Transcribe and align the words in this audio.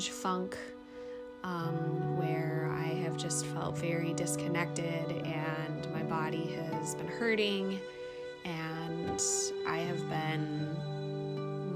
strange 0.00 0.10
funk 0.10 0.56
um, 1.42 2.16
where 2.18 2.70
I 2.72 2.86
have 3.02 3.16
just 3.16 3.46
felt 3.46 3.76
very 3.78 4.12
disconnected, 4.12 5.10
and 5.26 5.92
my 5.92 6.02
body 6.04 6.52
has 6.52 6.94
been 6.94 7.08
hurting, 7.08 7.80
and 8.44 9.20
I 9.66 9.78
have 9.78 10.08
been 10.08 10.76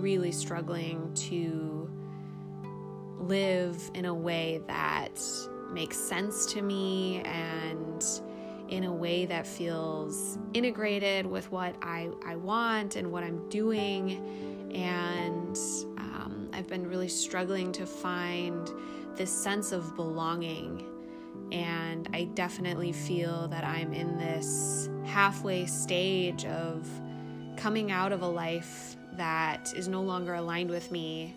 really 0.00 0.30
struggling 0.30 1.12
to 1.30 1.90
live 3.18 3.90
in 3.94 4.04
a 4.04 4.14
way 4.14 4.60
that 4.68 5.20
makes 5.72 5.96
sense 5.96 6.46
to 6.46 6.62
me 6.62 7.22
and 7.24 8.04
in 8.68 8.84
a 8.84 8.92
way 8.92 9.26
that 9.26 9.46
feels 9.46 10.38
integrated 10.54 11.26
with 11.26 11.50
what 11.50 11.74
I, 11.82 12.08
I 12.24 12.36
want 12.36 12.94
and 12.96 13.10
what 13.10 13.24
I'm 13.24 13.48
doing. 13.48 14.70
And 14.74 15.56
um, 15.98 16.11
I've 16.52 16.68
been 16.68 16.88
really 16.88 17.08
struggling 17.08 17.72
to 17.72 17.86
find 17.86 18.70
this 19.16 19.30
sense 19.30 19.72
of 19.72 19.94
belonging. 19.96 20.86
And 21.50 22.08
I 22.12 22.24
definitely 22.34 22.92
feel 22.92 23.48
that 23.48 23.64
I'm 23.64 23.92
in 23.92 24.18
this 24.18 24.88
halfway 25.04 25.66
stage 25.66 26.44
of 26.46 26.88
coming 27.56 27.90
out 27.90 28.12
of 28.12 28.22
a 28.22 28.26
life 28.26 28.96
that 29.14 29.72
is 29.76 29.88
no 29.88 30.02
longer 30.02 30.34
aligned 30.34 30.70
with 30.70 30.90
me 30.90 31.36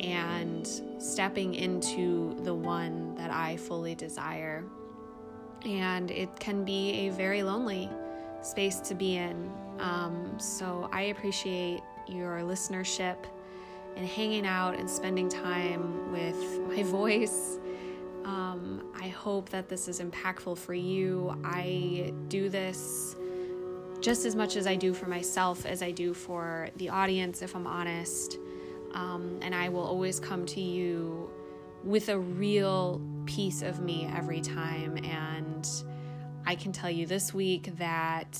and 0.00 0.68
stepping 0.98 1.54
into 1.54 2.36
the 2.42 2.54
one 2.54 3.14
that 3.14 3.30
I 3.30 3.56
fully 3.56 3.94
desire. 3.94 4.64
And 5.64 6.10
it 6.10 6.38
can 6.38 6.64
be 6.64 7.06
a 7.06 7.08
very 7.10 7.42
lonely 7.42 7.88
space 8.42 8.80
to 8.80 8.94
be 8.94 9.16
in. 9.16 9.50
Um, 9.78 10.38
so 10.38 10.88
I 10.92 11.02
appreciate 11.02 11.80
your 12.06 12.40
listenership 12.40 13.16
and 13.96 14.06
hanging 14.06 14.46
out 14.46 14.74
and 14.74 14.88
spending 14.88 15.28
time 15.28 16.12
with 16.12 16.60
my 16.68 16.82
voice. 16.82 17.58
Um, 18.24 18.90
I 18.98 19.08
hope 19.08 19.50
that 19.50 19.68
this 19.68 19.86
is 19.88 20.00
impactful 20.00 20.58
for 20.58 20.74
you. 20.74 21.38
I 21.44 22.12
do 22.28 22.48
this 22.48 23.16
just 24.00 24.24
as 24.24 24.34
much 24.34 24.56
as 24.56 24.66
I 24.66 24.76
do 24.76 24.92
for 24.92 25.06
myself 25.06 25.64
as 25.64 25.82
I 25.82 25.90
do 25.90 26.12
for 26.12 26.68
the 26.76 26.90
audience, 26.90 27.42
if 27.42 27.54
I'm 27.54 27.66
honest. 27.66 28.38
Um, 28.92 29.38
and 29.42 29.54
I 29.54 29.68
will 29.68 29.84
always 29.84 30.20
come 30.20 30.46
to 30.46 30.60
you 30.60 31.30
with 31.82 32.08
a 32.08 32.18
real 32.18 33.00
piece 33.26 33.62
of 33.62 33.80
me 33.80 34.08
every 34.14 34.40
time. 34.40 34.96
And 35.04 35.68
I 36.46 36.54
can 36.54 36.72
tell 36.72 36.90
you 36.90 37.06
this 37.06 37.34
week 37.34 37.76
that 37.78 38.38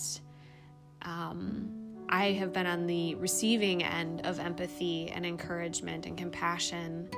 um, 1.03 1.84
I 2.09 2.33
have 2.33 2.53
been 2.53 2.67
on 2.67 2.87
the 2.87 3.15
receiving 3.17 3.83
end 3.83 4.25
of 4.25 4.39
empathy 4.39 5.11
and 5.11 5.25
encouragement 5.25 6.07
and 6.07 6.17
compassion 6.17 7.09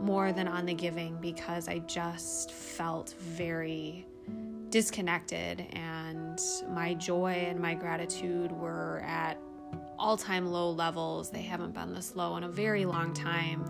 more 0.00 0.32
than 0.32 0.46
on 0.46 0.66
the 0.66 0.74
giving 0.74 1.16
because 1.20 1.68
I 1.68 1.80
just 1.80 2.52
felt 2.52 3.14
very 3.18 4.06
disconnected 4.70 5.66
and 5.72 6.40
my 6.68 6.94
joy 6.94 7.46
and 7.48 7.58
my 7.58 7.74
gratitude 7.74 8.52
were 8.52 9.02
at 9.04 9.38
all 9.98 10.16
time 10.16 10.46
low 10.46 10.70
levels. 10.70 11.30
They 11.30 11.42
haven't 11.42 11.74
been 11.74 11.94
this 11.94 12.14
low 12.14 12.36
in 12.36 12.44
a 12.44 12.48
very 12.48 12.84
long 12.84 13.12
time. 13.12 13.64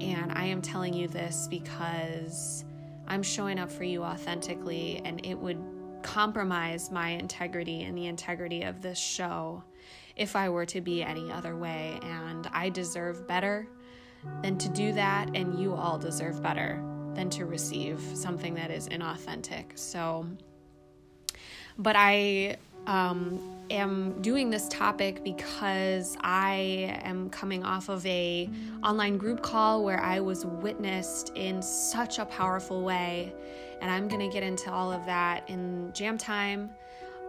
And 0.00 0.32
I 0.32 0.44
am 0.44 0.60
telling 0.60 0.92
you 0.92 1.08
this 1.08 1.46
because 1.48 2.64
I'm 3.08 3.22
showing 3.22 3.58
up 3.58 3.70
for 3.70 3.84
you 3.84 4.02
authentically, 4.02 5.00
and 5.04 5.24
it 5.24 5.34
would 5.34 5.62
compromise 6.02 6.90
my 6.90 7.10
integrity 7.10 7.82
and 7.82 7.96
the 7.96 8.06
integrity 8.06 8.62
of 8.62 8.82
this 8.82 8.98
show 8.98 9.64
if 10.16 10.34
I 10.34 10.48
were 10.48 10.66
to 10.66 10.80
be 10.80 11.02
any 11.02 11.30
other 11.30 11.56
way. 11.56 11.98
And 12.02 12.48
I 12.52 12.70
deserve 12.70 13.26
better 13.26 13.68
than 14.42 14.58
to 14.58 14.68
do 14.70 14.92
that, 14.94 15.30
and 15.34 15.58
you 15.58 15.74
all 15.74 15.98
deserve 15.98 16.42
better 16.42 16.82
than 17.14 17.30
to 17.30 17.46
receive 17.46 18.00
something 18.14 18.54
that 18.54 18.70
is 18.70 18.88
inauthentic. 18.88 19.78
So, 19.78 20.26
but 21.78 21.96
I 21.96 22.56
um, 22.86 23.40
am 23.70 24.20
doing 24.22 24.50
this 24.50 24.68
topic 24.68 25.24
because 25.24 26.16
I 26.20 27.00
am 27.02 27.30
coming 27.30 27.64
off 27.64 27.88
of 27.88 28.04
a 28.06 28.48
online 28.82 29.18
group 29.18 29.42
call 29.42 29.84
where 29.84 30.00
I 30.00 30.20
was 30.20 30.44
witnessed 30.46 31.32
in 31.34 31.62
such 31.62 32.18
a 32.18 32.24
powerful 32.24 32.82
way, 32.82 33.32
and 33.80 33.90
I'm 33.90 34.08
to 34.08 34.28
get 34.28 34.42
into 34.42 34.70
all 34.70 34.92
of 34.92 35.04
that 35.06 35.48
in 35.48 35.92
jam 35.92 36.18
time. 36.18 36.70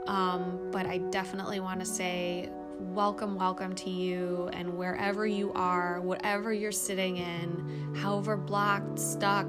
Um, 0.08 0.70
but 0.72 0.86
I 0.86 1.00
definitely 1.00 1.60
want 1.60 1.82
to 1.82 1.86
say 1.86 2.50
welcome, 2.80 3.36
welcome 3.36 3.76
to 3.76 3.90
you, 3.90 4.50
and 4.54 4.78
wherever 4.78 5.26
you 5.26 5.52
are, 5.54 6.00
whatever 6.02 6.54
you're 6.54 6.72
sitting 6.72 7.18
in, 7.18 7.96
however 7.96 8.38
blocked, 8.38 9.00
stuck, 9.00 9.48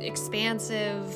expansive 0.00 1.14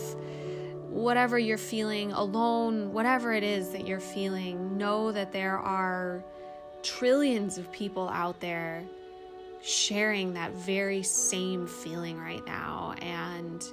whatever 0.92 1.38
you're 1.38 1.56
feeling, 1.56 2.12
alone, 2.12 2.92
whatever 2.92 3.32
it 3.32 3.42
is 3.42 3.70
that 3.70 3.86
you're 3.86 3.98
feeling, 3.98 4.76
know 4.76 5.10
that 5.10 5.32
there 5.32 5.58
are 5.58 6.22
trillions 6.82 7.56
of 7.56 7.70
people 7.72 8.08
out 8.10 8.38
there 8.40 8.84
sharing 9.62 10.34
that 10.34 10.52
very 10.52 11.02
same 11.02 11.66
feeling 11.66 12.18
right 12.18 12.44
now. 12.44 12.94
And 13.00 13.64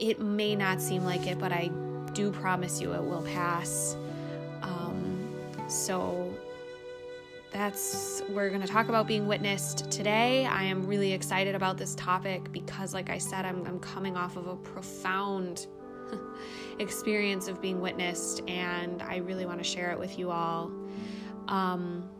it 0.00 0.18
may 0.18 0.56
not 0.56 0.80
seem 0.80 1.04
like 1.04 1.26
it, 1.26 1.38
but 1.38 1.52
I 1.52 1.70
do 2.14 2.32
promise 2.32 2.80
you 2.80 2.94
it 2.94 3.02
will 3.02 3.22
pass. 3.22 3.94
Um, 4.62 5.28
so 5.68 6.23
that's 7.54 8.20
we're 8.30 8.48
going 8.48 8.60
to 8.60 8.66
talk 8.66 8.88
about 8.88 9.06
being 9.06 9.28
witnessed 9.28 9.88
today. 9.88 10.44
I 10.44 10.64
am 10.64 10.88
really 10.88 11.12
excited 11.12 11.54
about 11.54 11.78
this 11.78 11.94
topic 11.94 12.50
because, 12.50 12.92
like 12.92 13.10
I 13.10 13.18
said, 13.18 13.44
I'm, 13.44 13.64
I'm 13.64 13.78
coming 13.78 14.16
off 14.16 14.36
of 14.36 14.48
a 14.48 14.56
profound 14.56 15.68
experience 16.80 17.46
of 17.46 17.62
being 17.62 17.80
witnessed, 17.80 18.42
and 18.48 19.00
I 19.02 19.18
really 19.18 19.46
want 19.46 19.58
to 19.58 19.64
share 19.64 19.92
it 19.92 19.98
with 19.98 20.18
you 20.18 20.32
all. 20.32 20.72
Um, 21.46 22.10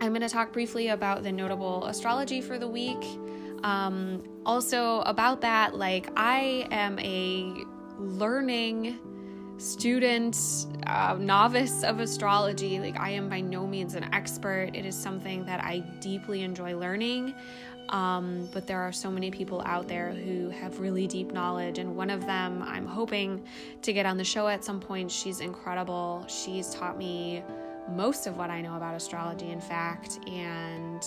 I'm 0.00 0.10
going 0.10 0.20
to 0.20 0.28
talk 0.28 0.52
briefly 0.52 0.88
about 0.88 1.24
the 1.24 1.32
notable 1.32 1.84
astrology 1.86 2.40
for 2.40 2.56
the 2.56 2.68
week. 2.68 3.04
Um, 3.64 4.22
also, 4.46 5.00
about 5.00 5.40
that, 5.40 5.74
like, 5.74 6.08
I 6.16 6.68
am 6.70 7.00
a 7.00 7.64
learning 7.98 9.00
student, 9.58 10.66
uh, 10.86 11.16
novice 11.18 11.82
of 11.82 12.00
astrology. 12.00 12.78
Like, 12.80 12.98
I 12.98 13.10
am 13.10 13.28
by 13.28 13.40
no 13.40 13.66
means 13.66 13.94
an 13.94 14.12
expert. 14.12 14.70
It 14.74 14.84
is 14.84 14.96
something 14.96 15.44
that 15.46 15.62
I 15.62 15.80
deeply 16.00 16.42
enjoy 16.42 16.76
learning. 16.76 17.34
Um, 17.88 18.48
but 18.52 18.66
there 18.66 18.80
are 18.80 18.92
so 18.92 19.10
many 19.10 19.30
people 19.30 19.62
out 19.66 19.86
there 19.86 20.12
who 20.12 20.48
have 20.48 20.80
really 20.80 21.06
deep 21.06 21.32
knowledge, 21.32 21.78
and 21.78 21.94
one 21.94 22.08
of 22.08 22.24
them 22.26 22.62
I'm 22.62 22.86
hoping 22.86 23.44
to 23.82 23.92
get 23.92 24.06
on 24.06 24.16
the 24.16 24.24
show 24.24 24.48
at 24.48 24.64
some 24.64 24.80
point. 24.80 25.10
She's 25.10 25.40
incredible. 25.40 26.24
She's 26.26 26.74
taught 26.74 26.96
me 26.96 27.42
most 27.90 28.26
of 28.26 28.38
what 28.38 28.48
I 28.48 28.62
know 28.62 28.76
about 28.76 28.94
astrology, 28.94 29.50
in 29.50 29.60
fact. 29.60 30.20
And 30.26 31.04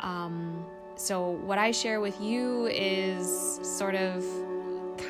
um, 0.00 0.64
so, 0.96 1.30
what 1.30 1.58
I 1.58 1.70
share 1.70 2.00
with 2.00 2.18
you 2.20 2.66
is 2.66 3.60
sort 3.62 3.94
of 3.94 4.24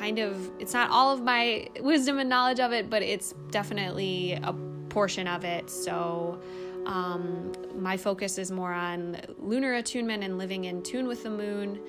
kind 0.01 0.17
of, 0.17 0.49
it's 0.57 0.73
not 0.73 0.89
all 0.89 1.13
of 1.13 1.21
my 1.21 1.67
wisdom 1.79 2.17
and 2.17 2.27
knowledge 2.27 2.59
of 2.59 2.71
it, 2.71 2.89
but 2.89 3.03
it's 3.03 3.35
definitely 3.51 4.33
a 4.41 4.51
portion 4.89 5.27
of 5.27 5.45
it. 5.45 5.69
So, 5.69 6.41
um, 6.87 7.53
my 7.75 7.95
focus 7.95 8.39
is 8.39 8.51
more 8.51 8.73
on 8.73 9.21
lunar 9.37 9.75
attunement 9.75 10.23
and 10.23 10.39
living 10.39 10.65
in 10.65 10.81
tune 10.81 11.07
with 11.07 11.21
the 11.21 11.29
moon. 11.29 11.79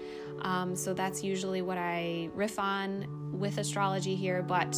Um, 0.42 0.76
so 0.76 0.92
that's 0.92 1.24
usually 1.24 1.62
what 1.62 1.78
I 1.78 2.28
riff 2.34 2.58
on 2.58 3.06
with 3.32 3.56
astrology 3.56 4.14
here. 4.14 4.42
But 4.42 4.76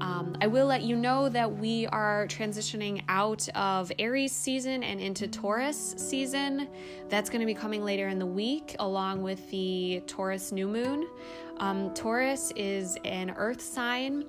um, 0.00 0.36
I 0.42 0.46
will 0.46 0.66
let 0.66 0.82
you 0.82 0.94
know 0.94 1.30
that 1.30 1.50
we 1.50 1.86
are 1.86 2.26
transitioning 2.26 3.02
out 3.08 3.48
of 3.54 3.90
Aries 3.98 4.32
season 4.32 4.82
and 4.82 5.00
into 5.00 5.26
Taurus 5.26 5.94
season. 5.96 6.68
That's 7.08 7.30
going 7.30 7.40
to 7.40 7.46
be 7.46 7.54
coming 7.54 7.82
later 7.82 8.08
in 8.08 8.18
the 8.18 8.26
week, 8.26 8.76
along 8.78 9.22
with 9.22 9.48
the 9.50 10.02
Taurus 10.06 10.52
new 10.52 10.68
moon. 10.68 11.08
Um, 11.58 11.92
Taurus 11.94 12.52
is 12.56 12.98
an 13.04 13.30
earth 13.36 13.62
sign 13.62 14.24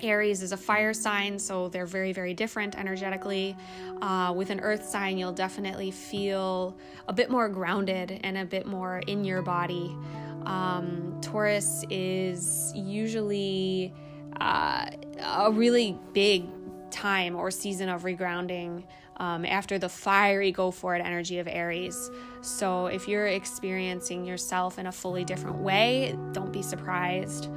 Aries 0.00 0.42
is 0.42 0.52
a 0.52 0.56
fire 0.56 0.92
sign, 0.92 1.38
so 1.38 1.68
they're 1.68 1.86
very, 1.86 2.12
very 2.12 2.34
different 2.34 2.76
energetically. 2.76 3.56
Uh, 4.00 4.32
with 4.34 4.50
an 4.50 4.60
earth 4.60 4.84
sign, 4.84 5.18
you'll 5.18 5.32
definitely 5.32 5.90
feel 5.90 6.76
a 7.08 7.12
bit 7.12 7.30
more 7.30 7.48
grounded 7.48 8.20
and 8.24 8.38
a 8.38 8.44
bit 8.44 8.66
more 8.66 8.98
in 9.06 9.24
your 9.24 9.42
body. 9.42 9.96
Um, 10.44 11.18
Taurus 11.20 11.84
is 11.88 12.72
usually 12.74 13.92
uh, 14.40 14.90
a 15.22 15.52
really 15.52 15.96
big 16.12 16.46
time 16.90 17.36
or 17.36 17.50
season 17.50 17.88
of 17.88 18.02
regrounding 18.02 18.84
um, 19.22 19.44
after 19.46 19.78
the 19.78 19.88
fiery 19.88 20.50
go 20.50 20.72
for 20.72 20.96
it 20.96 20.98
energy 20.98 21.38
of 21.38 21.46
Aries. 21.46 22.10
So 22.40 22.86
if 22.86 23.06
you're 23.06 23.28
experiencing 23.28 24.24
yourself 24.24 24.80
in 24.80 24.86
a 24.88 24.92
fully 24.92 25.24
different 25.24 25.58
way, 25.58 26.18
don't 26.32 26.52
be 26.52 26.60
surprised. 26.60 27.48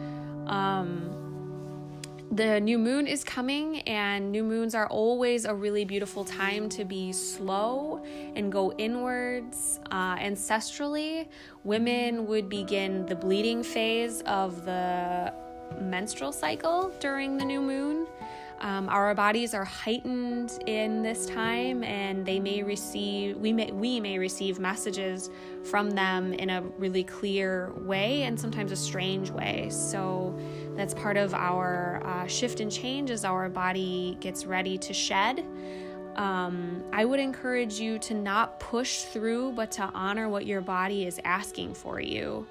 Um, 0.45 1.09
the 2.31 2.59
new 2.59 2.77
moon 2.77 3.07
is 3.07 3.23
coming, 3.23 3.79
and 3.81 4.31
new 4.31 4.44
moons 4.44 4.75
are 4.75 4.88
always 4.88 5.45
a 5.45 5.56
really 5.56 5.85
beautiful 5.85 6.23
time 6.23 6.69
to 6.69 6.85
be 6.85 7.12
slow 7.12 8.03
and 8.35 8.51
go 8.51 8.71
inwards. 8.73 9.79
Uh, 9.89 10.17
ancestrally, 10.17 11.27
women 11.63 12.27
would 12.27 12.47
begin 12.47 13.07
the 13.07 13.15
bleeding 13.15 13.63
phase 13.63 14.21
of 14.27 14.65
the 14.65 15.33
menstrual 15.81 16.31
cycle 16.31 16.91
during 17.00 17.38
the 17.38 17.45
new 17.45 17.62
moon. 17.62 18.06
Um, 18.62 18.88
our 18.90 19.13
bodies 19.13 19.54
are 19.54 19.66
heightened 19.66 20.60
in 20.66 21.02
this 21.02 21.25
time, 21.25 21.84
and 21.84 22.25
they 22.25 22.40
may 22.40 22.63
receive 22.63 23.38
we 23.38 23.52
may 23.52 23.72
we 23.72 24.00
may 24.00 24.18
receive 24.18 24.60
messages 24.60 25.30
from 25.63 25.92
them 25.92 26.34
in 26.34 26.50
a 26.50 26.62
really 26.78 27.04
clear 27.04 27.72
way, 27.78 28.24
and 28.24 28.40
sometimes 28.40 28.72
a 28.72 28.75
strange 28.75 29.30
way. 29.30 29.69
So 29.69 30.38
that's 30.75 30.94
part 30.94 31.18
of 31.18 31.34
our 31.34 32.02
uh, 32.06 32.28
shift 32.28 32.60
and 32.60 32.72
change 32.72 33.12
as 33.12 33.25
our 33.25 33.50
body 33.50 34.18
gets 34.19 34.46
ready 34.46 34.78
to 34.78 34.94
shed. 34.94 35.46
Um, 36.16 36.81
I 36.94 37.04
would 37.04 37.19
encourage 37.19 37.78
you 37.78 38.00
to 38.00 38.13
not 38.13 38.62
push 38.62 39.01
through, 39.01 39.51
but 39.51 39.69
to 39.72 39.84
honor 39.94 40.30
what 40.30 40.46
your 40.46 40.62
body 40.62 41.06
is 41.06 41.19
asking 41.25 41.74
for 41.74 42.00
you 42.00 42.48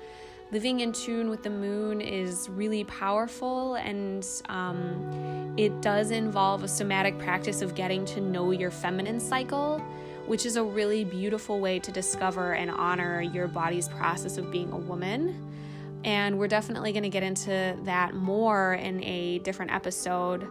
living 0.55 0.81
in 0.81 0.93
tune 0.93 1.31
with 1.31 1.43
the 1.43 1.51
moon 1.51 2.01
is 2.01 2.49
really 2.49 2.85
powerful 2.85 3.75
and 3.75 4.25
um, 4.49 5.34
it 5.57 5.81
does 5.81 6.11
involve 6.11 6.65
a 6.65 6.69
somatic 6.69 7.19
practice 7.19 7.63
of 7.63 7.75
getting 7.75 8.05
to 8.05 8.21
know 8.21 8.51
your 8.51 8.71
feminine 8.71 9.21
cycle 9.21 9.79
which 10.27 10.47
is 10.47 10.57
a 10.57 10.65
really 10.65 11.05
beautiful 11.05 11.61
way 11.61 11.79
to 11.79 11.93
discover 11.93 12.55
and 12.55 12.71
honor 12.71 13.21
your 13.21 13.47
body's 13.47 13.89
process 13.89 14.39
of 14.39 14.51
being 14.51 14.71
a 14.73 14.79
woman 14.79 15.51
and 16.05 16.39
we're 16.39 16.49
definitely 16.49 16.93
going 16.93 17.03
to 17.03 17.09
get 17.09 17.23
into 17.23 17.77
that 17.85 18.15
more 18.15 18.75
in 18.75 19.03
a 19.05 19.39
different 19.41 19.73
episode 19.73 20.47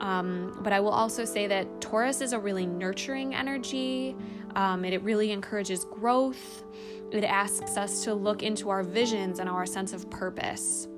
um, 0.00 0.58
but 0.62 0.72
I 0.72 0.80
will 0.80 0.90
also 0.90 1.24
say 1.24 1.46
that 1.46 1.80
Taurus 1.80 2.20
is 2.20 2.32
a 2.32 2.38
really 2.38 2.66
nurturing 2.66 3.34
energy. 3.34 4.14
Um, 4.54 4.84
it, 4.84 4.92
it 4.92 5.02
really 5.02 5.32
encourages 5.32 5.84
growth. 5.84 6.64
It 7.12 7.24
asks 7.24 7.76
us 7.76 8.04
to 8.04 8.14
look 8.14 8.42
into 8.42 8.68
our 8.68 8.82
visions 8.82 9.38
and 9.38 9.48
our 9.48 9.64
sense 9.64 9.92
of 9.92 10.08
purpose. 10.10 10.88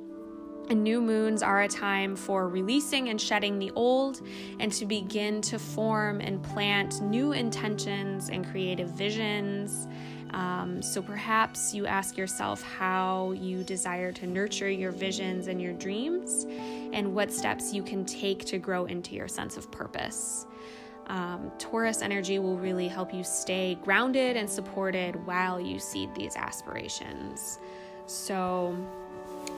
And 0.71 0.85
new 0.85 1.01
moons 1.01 1.43
are 1.43 1.63
a 1.63 1.69
time 1.69 2.15
for 2.15 2.49
releasing 2.49 3.09
and 3.09 3.19
shedding 3.19 3.59
the 3.59 3.71
old 3.75 4.21
and 4.61 4.71
to 4.73 4.85
begin 4.85 5.41
to 5.43 5.59
form 5.59 6.21
and 6.21 6.43
plant 6.43 7.01
new 7.01 7.33
intentions 7.33 8.29
and 8.29 8.47
creative 8.47 8.91
visions. 8.91 9.89
Um, 10.31 10.83
so 10.83 11.01
perhaps 11.01 11.73
you 11.73 11.87
ask 11.87 12.19
yourself 12.19 12.63
how 12.63 13.33
you 13.33 13.65
desire 13.65 14.13
to 14.13 14.27
nurture 14.27 14.69
your 14.69 14.93
visions 14.93 15.47
and 15.47 15.61
your 15.61 15.73
dreams 15.73 16.45
and 16.93 17.15
what 17.15 17.33
steps 17.33 17.73
you 17.73 17.83
can 17.83 18.05
take 18.05 18.45
to 18.47 18.59
grow 18.59 18.85
into 18.85 19.15
your 19.15 19.29
sense 19.29 19.57
of 19.57 19.71
purpose. 19.71 20.47
Um, 21.07 21.51
Taurus 21.59 22.03
energy 22.03 22.39
will 22.39 22.59
really 22.59 22.89
help 22.89 23.15
you 23.15 23.25
stay 23.25 23.79
grounded 23.83 24.37
and 24.37 24.49
supported 24.49 25.17
while 25.27 25.59
you 25.59 25.79
seed 25.79 26.15
these 26.15 26.37
aspirations. 26.37 27.59
So 28.05 28.77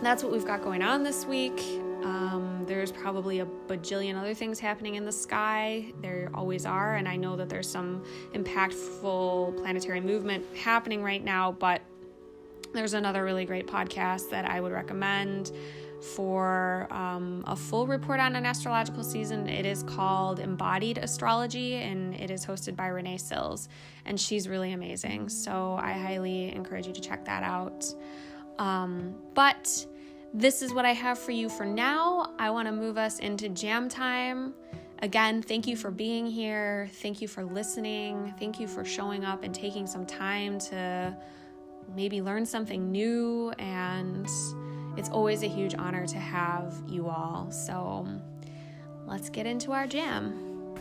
that's 0.03 0.23
what 0.23 0.33
we've 0.33 0.47
got 0.47 0.63
going 0.63 0.83
on 0.83 1.03
this 1.03 1.27
week. 1.27 1.61
Um, 2.03 2.65
there's 2.67 2.91
probably 2.91 3.41
a 3.41 3.47
bajillion 3.67 4.19
other 4.19 4.33
things 4.33 4.59
happening 4.59 4.95
in 4.95 5.05
the 5.05 5.13
sky. 5.13 5.93
There 6.01 6.31
always 6.33 6.65
are, 6.65 6.95
and 6.95 7.07
I 7.07 7.17
know 7.17 7.37
that 7.37 7.51
there's 7.51 7.69
some 7.69 8.03
impactful 8.33 9.59
planetary 9.59 10.01
movement 10.01 10.45
happening 10.57 11.03
right 11.03 11.23
now, 11.23 11.53
but 11.53 11.83
there's 12.73 12.95
another 12.95 13.25
really 13.25 13.45
great 13.45 13.67
podcast 13.67 14.31
that 14.31 14.49
I 14.49 14.61
would 14.61 14.73
recommend 14.73 15.53
for 16.15 16.89
um, 16.91 17.45
a 17.47 17.55
full 17.55 17.87
report 17.87 18.21
on 18.21 18.35
an 18.35 18.47
astrological 18.47 19.05
season. 19.05 19.47
It 19.49 19.67
is 19.67 19.83
called 19.83 20.41
Embodied 20.41 20.97
Astrology 20.97 21.75
and 21.75 22.15
it 22.15 22.31
is 22.31 22.47
hosted 22.47 22.75
by 22.75 22.87
Renee 22.87 23.19
Sills, 23.19 23.69
and 24.07 24.19
she's 24.19 24.49
really 24.49 24.73
amazing. 24.73 25.29
So 25.29 25.79
I 25.79 25.93
highly 25.93 26.55
encourage 26.55 26.87
you 26.87 26.95
to 26.95 27.01
check 27.01 27.27
that 27.27 27.43
out. 27.43 27.85
Um, 28.61 29.15
but 29.35 29.87
this 30.35 30.63
is 30.63 30.73
what 30.73 30.85
I 30.85 30.93
have 30.93 31.19
for 31.19 31.33
you 31.33 31.49
for 31.49 31.65
now. 31.65 32.35
I 32.39 32.51
want 32.51 32.69
to 32.69 32.73
move 32.73 32.99
us 32.99 33.19
into 33.19 33.49
jam 33.49 33.89
time. 33.89 34.55
Again, 35.03 35.41
thank 35.41 35.67
you 35.67 35.77
for 35.77 35.91
being 35.91 36.27
here. 36.27 36.91
Thank 36.97 37.23
you 37.23 37.27
for 37.27 37.43
listening. 37.43 38.35
Thank 38.39 38.61
you 38.61 38.69
for 38.69 38.85
showing 38.85 39.25
up 39.25 39.43
and 39.43 39.55
taking 39.55 39.87
some 39.87 40.05
time 40.05 40.59
to 40.59 41.17
maybe 41.97 42.21
learn 42.21 42.45
something 42.45 42.93
new 42.93 43.51
and 43.59 44.29
it's 44.97 45.09
always 45.09 45.43
a 45.43 45.49
huge 45.49 45.75
honor 45.75 46.07
to 46.07 46.19
have 46.19 46.75
you 46.87 47.09
all. 47.09 47.51
So 47.51 48.07
let's 49.07 49.31
get 49.31 49.47
into 49.47 49.73
our 49.73 49.87
jam. 49.87 50.77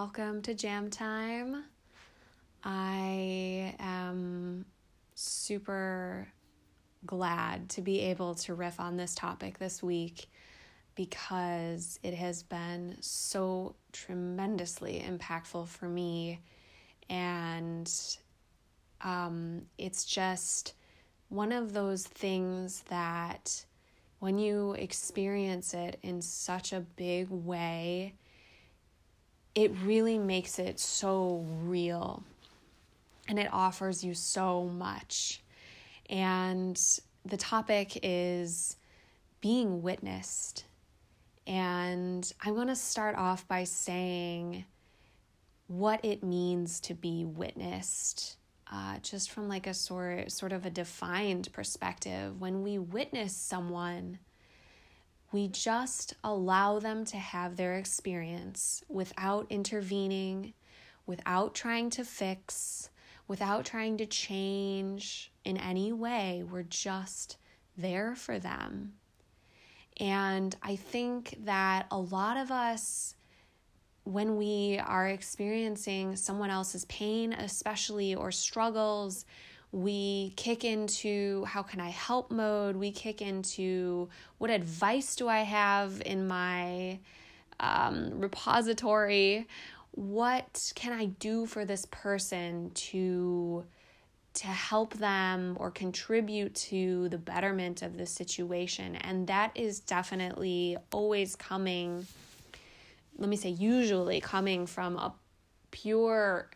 Welcome 0.00 0.40
to 0.40 0.54
Jam 0.54 0.88
Time. 0.88 1.62
I 2.64 3.74
am 3.78 4.64
super 5.14 6.26
glad 7.04 7.68
to 7.68 7.82
be 7.82 8.00
able 8.00 8.34
to 8.36 8.54
riff 8.54 8.80
on 8.80 8.96
this 8.96 9.14
topic 9.14 9.58
this 9.58 9.82
week 9.82 10.30
because 10.94 12.00
it 12.02 12.14
has 12.14 12.42
been 12.42 12.96
so 13.00 13.74
tremendously 13.92 15.04
impactful 15.06 15.68
for 15.68 15.86
me. 15.86 16.40
And 17.10 17.92
um, 19.02 19.66
it's 19.76 20.06
just 20.06 20.72
one 21.28 21.52
of 21.52 21.74
those 21.74 22.06
things 22.06 22.84
that 22.88 23.66
when 24.18 24.38
you 24.38 24.72
experience 24.72 25.74
it 25.74 25.98
in 26.02 26.22
such 26.22 26.72
a 26.72 26.80
big 26.80 27.28
way, 27.28 28.14
it 29.54 29.72
really 29.82 30.18
makes 30.18 30.58
it 30.58 30.78
so 30.78 31.44
real 31.62 32.22
and 33.28 33.38
it 33.38 33.48
offers 33.52 34.02
you 34.02 34.14
so 34.14 34.64
much. 34.64 35.42
And 36.08 36.80
the 37.24 37.36
topic 37.36 37.98
is 38.02 38.76
being 39.40 39.82
witnessed. 39.82 40.64
And 41.46 42.30
I'm 42.42 42.54
going 42.54 42.68
to 42.68 42.76
start 42.76 43.16
off 43.16 43.46
by 43.48 43.64
saying 43.64 44.64
what 45.68 46.04
it 46.04 46.22
means 46.22 46.80
to 46.80 46.94
be 46.94 47.24
witnessed, 47.24 48.36
uh, 48.70 48.98
just 48.98 49.30
from 49.30 49.48
like 49.48 49.66
a 49.66 49.74
sort 49.74 50.30
sort 50.32 50.52
of 50.52 50.66
a 50.66 50.70
defined 50.70 51.48
perspective. 51.52 52.40
When 52.40 52.62
we 52.62 52.78
witness 52.78 53.34
someone, 53.34 54.18
we 55.32 55.48
just 55.48 56.14
allow 56.24 56.78
them 56.78 57.04
to 57.06 57.16
have 57.16 57.56
their 57.56 57.76
experience 57.76 58.82
without 58.88 59.46
intervening, 59.50 60.54
without 61.06 61.54
trying 61.54 61.90
to 61.90 62.04
fix, 62.04 62.90
without 63.28 63.64
trying 63.64 63.96
to 63.98 64.06
change 64.06 65.32
in 65.44 65.56
any 65.56 65.92
way. 65.92 66.42
We're 66.48 66.64
just 66.64 67.36
there 67.76 68.14
for 68.16 68.38
them. 68.38 68.94
And 69.98 70.56
I 70.62 70.76
think 70.76 71.36
that 71.44 71.86
a 71.90 71.98
lot 71.98 72.36
of 72.36 72.50
us, 72.50 73.14
when 74.04 74.36
we 74.36 74.80
are 74.84 75.08
experiencing 75.08 76.16
someone 76.16 76.50
else's 76.50 76.86
pain, 76.86 77.34
especially 77.34 78.14
or 78.14 78.32
struggles, 78.32 79.26
we 79.72 80.32
kick 80.36 80.64
into 80.64 81.44
how 81.44 81.62
can 81.62 81.80
I 81.80 81.90
help 81.90 82.30
mode. 82.30 82.76
We 82.76 82.90
kick 82.90 83.22
into 83.22 84.08
what 84.38 84.50
advice 84.50 85.14
do 85.14 85.28
I 85.28 85.40
have 85.40 86.02
in 86.04 86.26
my 86.26 86.98
um, 87.60 88.20
repository 88.20 89.46
what 89.92 90.72
can 90.74 90.92
I 90.92 91.06
do 91.06 91.46
for 91.46 91.64
this 91.64 91.86
person 91.90 92.70
to 92.74 93.64
to 94.32 94.46
help 94.46 94.94
them 94.94 95.56
or 95.58 95.72
contribute 95.72 96.54
to 96.54 97.08
the 97.08 97.18
betterment 97.18 97.82
of 97.82 97.96
the 97.96 98.06
situation 98.06 98.94
and 98.96 99.26
that 99.26 99.50
is 99.56 99.80
definitely 99.80 100.76
always 100.92 101.34
coming 101.34 102.06
let 103.18 103.28
me 103.28 103.36
say 103.36 103.48
usually 103.48 104.20
coming 104.20 104.66
from 104.66 104.96
a 104.96 105.12
pure 105.72 106.48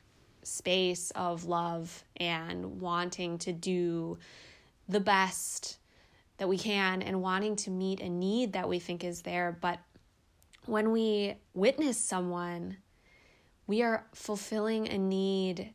space 0.45 1.11
of 1.13 1.45
love 1.45 2.05
and 2.17 2.81
wanting 2.81 3.39
to 3.39 3.53
do 3.53 4.19
the 4.89 5.01
best 5.01 5.79
that 6.39 6.49
we 6.49 6.59
can 6.59 7.03
and 7.03 7.23
wanting 7.23 7.57
to 7.57 7.71
meet 7.71 8.01
a 8.01 8.09
need 8.09 8.53
that 8.53 8.69
we 8.69 8.79
think 8.79 9.05
is 9.05 9.23
there. 9.23 9.57
But 9.61 9.79
when 10.67 10.93
we 10.93 11.37
witness 11.55 11.99
someone, 11.99 12.77
we 13.67 13.83
are 13.83 14.07
fulfilling 14.15 14.89
a 14.89 14.99
need 14.99 15.73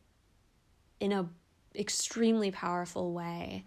in 1.00 1.12
an 1.12 1.28
extremely 1.74 2.50
powerful 2.50 3.12
way. 3.12 3.64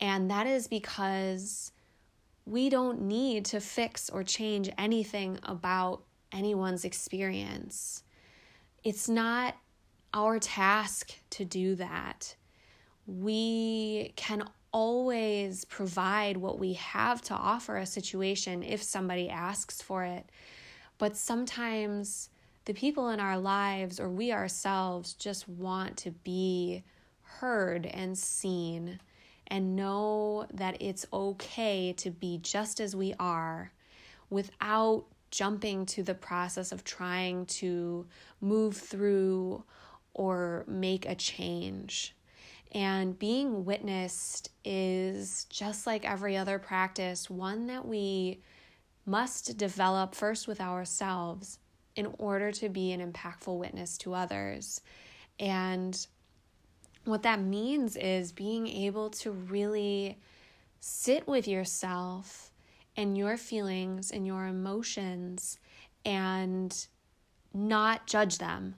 And 0.00 0.30
that 0.30 0.46
is 0.46 0.66
because 0.66 1.72
we 2.44 2.68
don't 2.68 3.02
need 3.02 3.44
to 3.46 3.60
fix 3.60 4.10
or 4.10 4.24
change 4.24 4.70
anything 4.76 5.38
about 5.44 6.02
anyone's 6.32 6.84
experience. 6.84 8.02
It's 8.82 9.08
not 9.08 9.54
our 10.14 10.38
task 10.38 11.12
to 11.30 11.44
do 11.44 11.74
that. 11.76 12.36
We 13.06 14.12
can 14.16 14.48
always 14.72 15.64
provide 15.66 16.36
what 16.36 16.58
we 16.58 16.74
have 16.74 17.20
to 17.22 17.34
offer 17.34 17.76
a 17.76 17.86
situation 17.86 18.62
if 18.62 18.82
somebody 18.82 19.28
asks 19.28 19.82
for 19.82 20.04
it. 20.04 20.30
But 20.98 21.16
sometimes 21.16 22.30
the 22.64 22.74
people 22.74 23.10
in 23.10 23.20
our 23.20 23.38
lives 23.38 23.98
or 23.98 24.08
we 24.08 24.32
ourselves 24.32 25.14
just 25.14 25.48
want 25.48 25.96
to 25.98 26.10
be 26.10 26.84
heard 27.22 27.86
and 27.86 28.16
seen 28.16 29.00
and 29.48 29.76
know 29.76 30.46
that 30.54 30.80
it's 30.80 31.06
okay 31.12 31.92
to 31.94 32.10
be 32.10 32.38
just 32.38 32.80
as 32.80 32.96
we 32.96 33.14
are 33.18 33.72
without 34.30 35.04
jumping 35.30 35.84
to 35.86 36.02
the 36.02 36.14
process 36.14 36.72
of 36.72 36.84
trying 36.84 37.44
to 37.46 38.06
move 38.40 38.76
through 38.76 39.62
or 40.14 40.64
make 40.66 41.06
a 41.06 41.14
change. 41.14 42.14
And 42.72 43.18
being 43.18 43.64
witnessed 43.64 44.50
is 44.64 45.44
just 45.50 45.86
like 45.86 46.08
every 46.08 46.36
other 46.36 46.58
practice, 46.58 47.28
one 47.28 47.66
that 47.66 47.86
we 47.86 48.40
must 49.04 49.58
develop 49.58 50.14
first 50.14 50.48
with 50.48 50.60
ourselves 50.60 51.58
in 51.96 52.14
order 52.18 52.50
to 52.52 52.68
be 52.68 52.92
an 52.92 53.12
impactful 53.12 53.58
witness 53.58 53.98
to 53.98 54.14
others. 54.14 54.80
And 55.38 56.06
what 57.04 57.22
that 57.24 57.40
means 57.40 57.96
is 57.96 58.32
being 58.32 58.66
able 58.66 59.10
to 59.10 59.30
really 59.30 60.18
sit 60.80 61.26
with 61.26 61.46
yourself 61.46 62.50
and 62.96 63.16
your 63.16 63.36
feelings 63.36 64.10
and 64.10 64.26
your 64.26 64.46
emotions 64.46 65.58
and 66.04 66.86
not 67.52 68.06
judge 68.06 68.38
them, 68.38 68.76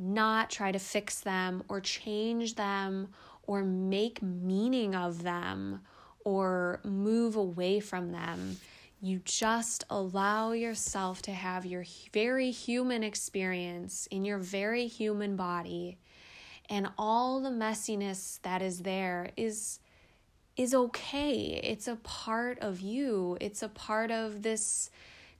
not 0.00 0.50
try 0.50 0.72
to 0.72 0.78
fix 0.78 1.20
them 1.20 1.62
or 1.68 1.80
change 1.80 2.54
them 2.54 3.08
or 3.42 3.62
make 3.62 4.22
meaning 4.22 4.94
of 4.94 5.22
them 5.22 5.80
or 6.24 6.80
move 6.84 7.36
away 7.36 7.80
from 7.80 8.12
them. 8.12 8.56
You 9.00 9.20
just 9.24 9.84
allow 9.90 10.52
yourself 10.52 11.22
to 11.22 11.32
have 11.32 11.64
your 11.64 11.84
very 12.12 12.50
human 12.50 13.02
experience 13.02 14.06
in 14.10 14.24
your 14.24 14.38
very 14.38 14.86
human 14.86 15.36
body 15.36 15.98
and 16.70 16.88
all 16.96 17.40
the 17.40 17.50
messiness 17.50 18.40
that 18.42 18.62
is 18.62 18.80
there 18.80 19.30
is 19.36 19.80
is 20.56 20.74
okay. 20.74 21.60
It's 21.62 21.88
a 21.88 21.96
part 21.96 22.58
of 22.58 22.80
you. 22.80 23.38
It's 23.40 23.62
a 23.62 23.68
part 23.68 24.10
of 24.10 24.42
this 24.42 24.90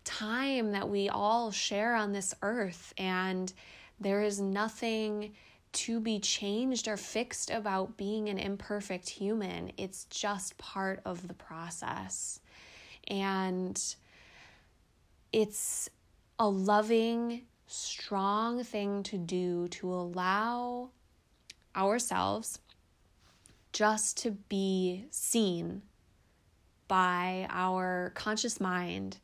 time 0.04 0.72
that 0.72 0.88
we 0.88 1.08
all 1.08 1.50
share 1.50 1.94
on 1.94 2.12
this 2.12 2.34
earth 2.42 2.94
and 2.96 3.52
there 4.00 4.22
is 4.22 4.40
nothing 4.40 5.32
to 5.72 6.00
be 6.00 6.18
changed 6.18 6.88
or 6.88 6.96
fixed 6.96 7.50
about 7.50 7.96
being 7.96 8.28
an 8.28 8.38
imperfect 8.38 9.08
human. 9.08 9.72
It's 9.76 10.04
just 10.06 10.58
part 10.58 11.00
of 11.04 11.28
the 11.28 11.34
process. 11.34 12.40
And 13.06 13.80
it's 15.32 15.88
a 16.38 16.48
loving, 16.48 17.42
strong 17.66 18.64
thing 18.64 19.02
to 19.04 19.18
do 19.18 19.68
to 19.68 19.92
allow 19.92 20.90
ourselves 21.76 22.58
just 23.72 24.16
to 24.18 24.32
be 24.32 25.04
seen 25.10 25.82
by 26.88 27.46
our 27.50 28.10
conscious 28.16 28.60
mind. 28.60 29.18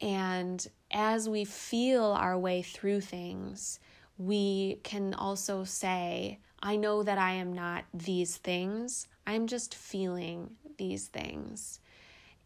And 0.00 0.66
as 0.90 1.28
we 1.28 1.44
feel 1.44 2.04
our 2.04 2.38
way 2.38 2.60
through 2.60 3.00
things, 3.00 3.80
we 4.18 4.80
can 4.82 5.14
also 5.14 5.64
say, 5.64 6.40
I 6.60 6.76
know 6.76 7.02
that 7.04 7.18
I 7.18 7.32
am 7.34 7.52
not 7.52 7.84
these 7.94 8.36
things. 8.36 9.06
I'm 9.26 9.46
just 9.46 9.74
feeling 9.74 10.50
these 10.76 11.06
things. 11.06 11.80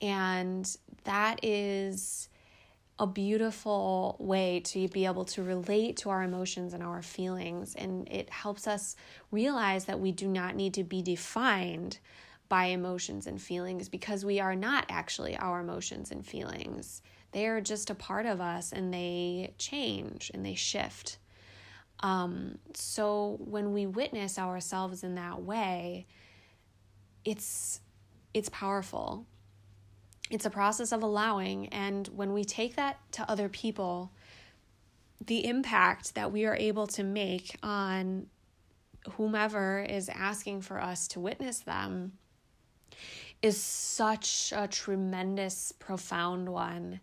And 0.01 0.77
that 1.05 1.41
is 1.43 2.29
a 2.99 3.07
beautiful 3.07 4.17
way 4.19 4.61
to 4.61 4.87
be 4.89 5.07
able 5.07 5.25
to 5.25 5.43
relate 5.43 5.97
to 5.97 6.11
our 6.11 6.23
emotions 6.23 6.75
and 6.75 6.83
our 6.83 7.03
feelings. 7.03 7.75
And 7.75 8.07
it 8.11 8.29
helps 8.29 8.67
us 8.67 8.95
realize 9.31 9.87
that 9.87 9.99
we 9.99 10.13
do 10.13 10.29
not 10.29 10.55
need 10.55 10.75
to 10.75 10.85
be 10.85 11.01
defined 11.01 11.99
by 12.49 12.67
emotions 12.67 13.27
and 13.27 13.41
feelings 13.41 13.89
because 13.89 14.27
we 14.27 14.39
are 14.39 14.55
not 14.55 14.85
actually 14.91 15.37
our 15.39 15.61
emotions 15.61 16.11
and 16.11 16.27
feelings. 16.27 17.01
They 17.33 17.47
are 17.47 17.63
just 17.63 17.89
a 17.89 17.95
part 17.95 18.27
of 18.27 18.43
us 18.43 18.73
and 18.73 18.93
they 18.93 19.55
change 19.57 20.31
and 20.35 20.45
they 20.45 20.55
shift. 20.55 21.17
Um, 22.03 22.59
so 22.75 23.37
when 23.39 23.73
we 23.73 23.87
witness 23.87 24.39
ourselves 24.39 25.05
in 25.05 25.15
that 25.15 25.43
way, 25.43 26.07
it's 27.25 27.81
it's 28.35 28.49
powerful. 28.49 29.27
It's 30.31 30.47
a 30.47 30.51
process 30.51 30.93
of 30.93 31.03
allowing, 31.03 31.69
and 31.69 32.09
when 32.09 32.33
we 32.33 32.45
take 32.45 32.77
that 32.77 32.99
to 33.13 33.31
other 33.31 33.49
people, 33.49 34.13
the 35.27 35.47
impact 35.47 36.15
that 36.15 36.33
we 36.33 36.47
are 36.47 36.57
able 36.57 36.87
to 36.89 37.03
make 37.05 37.57
on 37.63 38.27
whomever 39.13 39.81
is 39.81 40.09
asking 40.09 40.63
for 40.63 40.81
us 40.81 41.07
to 41.09 41.21
witness 41.21 41.59
them 41.61 42.13
is 43.43 43.61
such 43.61 44.53
a 44.57 44.69
tremendous, 44.69 45.73
profound 45.73 46.49
one. 46.49 47.01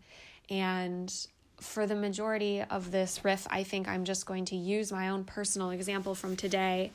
And 0.50 1.14
for 1.62 1.86
the 1.86 1.96
majority 1.96 2.64
of 2.64 2.92
this 2.92 3.24
riff, 3.24 3.48
I 3.50 3.64
think 3.64 3.88
I'm 3.88 4.06
just 4.06 4.26
going 4.26 4.46
to 4.46 4.56
use 4.56 4.92
my 4.92 5.10
own 5.10 5.24
personal 5.24 5.72
example 5.72 6.16
from 6.16 6.36
today 6.36 6.92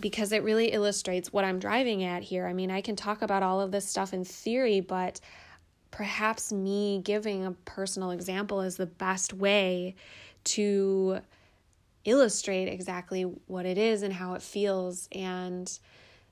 because 0.00 0.32
it 0.32 0.42
really 0.42 0.72
illustrates 0.72 1.32
what 1.32 1.44
I'm 1.44 1.58
driving 1.58 2.04
at 2.04 2.22
here. 2.22 2.46
I 2.46 2.52
mean, 2.52 2.70
I 2.70 2.80
can 2.80 2.96
talk 2.96 3.22
about 3.22 3.42
all 3.42 3.60
of 3.60 3.72
this 3.72 3.88
stuff 3.88 4.12
in 4.12 4.24
theory, 4.24 4.80
but 4.80 5.20
perhaps 5.90 6.52
me 6.52 7.00
giving 7.02 7.46
a 7.46 7.52
personal 7.52 8.10
example 8.10 8.60
is 8.60 8.76
the 8.76 8.86
best 8.86 9.32
way 9.32 9.94
to 10.44 11.20
illustrate 12.04 12.68
exactly 12.68 13.22
what 13.22 13.66
it 13.66 13.78
is 13.78 14.02
and 14.02 14.12
how 14.12 14.34
it 14.34 14.42
feels. 14.42 15.08
And 15.12 15.70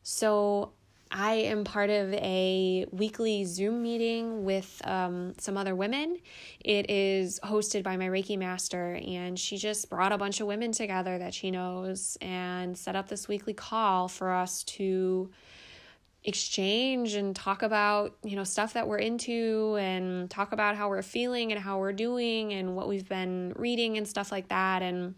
so 0.02 0.72
I 1.10 1.34
am 1.34 1.64
part 1.64 1.90
of 1.90 2.12
a 2.14 2.86
weekly 2.90 3.44
Zoom 3.44 3.82
meeting 3.82 4.44
with 4.44 4.80
um, 4.84 5.34
some 5.38 5.56
other 5.56 5.74
women. 5.74 6.18
It 6.60 6.90
is 6.90 7.38
hosted 7.44 7.82
by 7.82 7.96
my 7.96 8.06
Reiki 8.06 8.36
master, 8.36 9.00
and 9.06 9.38
she 9.38 9.56
just 9.56 9.88
brought 9.90 10.12
a 10.12 10.18
bunch 10.18 10.40
of 10.40 10.46
women 10.46 10.72
together 10.72 11.18
that 11.18 11.32
she 11.34 11.50
knows 11.50 12.18
and 12.20 12.76
set 12.76 12.96
up 12.96 13.08
this 13.08 13.28
weekly 13.28 13.54
call 13.54 14.08
for 14.08 14.32
us 14.32 14.64
to 14.64 15.30
exchange 16.24 17.14
and 17.14 17.36
talk 17.36 17.62
about 17.62 18.16
you 18.24 18.34
know 18.34 18.44
stuff 18.44 18.72
that 18.72 18.88
we're 18.88 18.96
into 18.96 19.76
and 19.78 20.30
talk 20.30 20.52
about 20.52 20.74
how 20.74 20.88
we're 20.88 21.02
feeling 21.02 21.52
and 21.52 21.60
how 21.60 21.78
we're 21.78 21.92
doing 21.92 22.54
and 22.54 22.74
what 22.74 22.88
we've 22.88 23.08
been 23.08 23.52
reading 23.56 23.98
and 23.98 24.08
stuff 24.08 24.32
like 24.32 24.48
that 24.48 24.80
and 24.80 25.14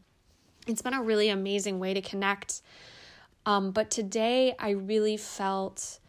it's 0.67 0.83
been 0.83 0.95
a 0.95 1.03
really 1.03 1.29
amazing 1.29 1.79
way 1.79 1.95
to 1.95 2.01
connect 2.01 2.61
um, 3.47 3.71
but 3.71 3.91
today 3.91 4.55
I 4.59 4.71
really 4.71 5.17
felt 5.17 6.01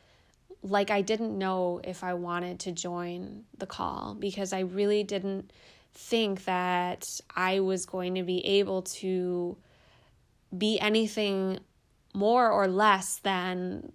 like 0.63 0.89
I 0.91 1.01
didn't 1.01 1.38
know 1.38 1.79
if 1.84 2.03
I 2.03 2.15
wanted 2.15 2.60
to 2.62 2.72
join 2.72 3.46
the 3.58 3.67
call 3.67 4.15
because 4.20 4.51
I 4.51 4.62
really 4.62 5.03
didn't 5.03 5.53
think 5.94 6.46
that 6.46 7.22
I 7.36 7.60
was 7.60 7.86
going 7.86 8.15
to 8.15 8.24
be 8.24 8.46
able 8.46 8.82
to 8.82 9.56
be 10.56 10.79
anything 10.79 11.60
more 12.13 12.50
or 12.50 12.67
less 12.67 13.20
than 13.20 13.91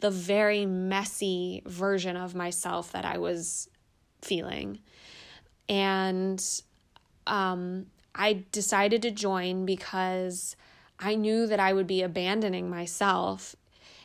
the 0.00 0.10
very 0.10 0.66
messy 0.66 1.62
version 1.66 2.16
of 2.16 2.34
myself 2.34 2.92
that 2.92 3.04
I 3.04 3.18
was 3.18 3.68
feeling. 4.22 4.80
And 5.68 6.42
um, 7.26 7.86
I 8.14 8.44
decided 8.52 9.02
to 9.02 9.10
join 9.10 9.66
because 9.66 10.56
I 10.98 11.14
knew 11.14 11.46
that 11.46 11.60
I 11.60 11.72
would 11.72 11.86
be 11.86 12.02
abandoning 12.02 12.70
myself 12.70 13.54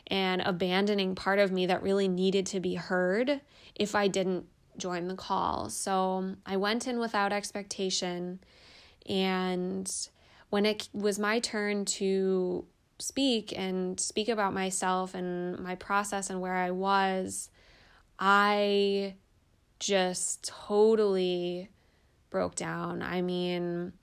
and 0.07 0.41
abandoning 0.41 1.15
part 1.15 1.39
of 1.39 1.51
me 1.51 1.65
that 1.67 1.81
really 1.83 2.07
needed 2.07 2.45
to 2.47 2.59
be 2.59 2.75
heard 2.75 3.41
if 3.75 3.95
I 3.95 4.07
didn't 4.07 4.45
join 4.77 5.07
the 5.07 5.15
call. 5.15 5.69
So 5.69 6.35
I 6.45 6.57
went 6.57 6.87
in 6.87 6.99
without 6.99 7.31
expectation. 7.31 8.39
And 9.07 9.89
when 10.49 10.65
it 10.65 10.89
was 10.93 11.17
my 11.17 11.39
turn 11.39 11.85
to 11.85 12.65
speak 12.99 13.53
and 13.57 13.99
speak 13.99 14.29
about 14.29 14.53
myself 14.53 15.13
and 15.13 15.59
my 15.59 15.75
process 15.75 16.29
and 16.29 16.41
where 16.41 16.55
I 16.55 16.71
was, 16.71 17.49
I 18.19 19.15
just 19.79 20.43
totally 20.43 21.69
broke 22.29 22.55
down. 22.55 23.01
I 23.01 23.21
mean, 23.21 23.93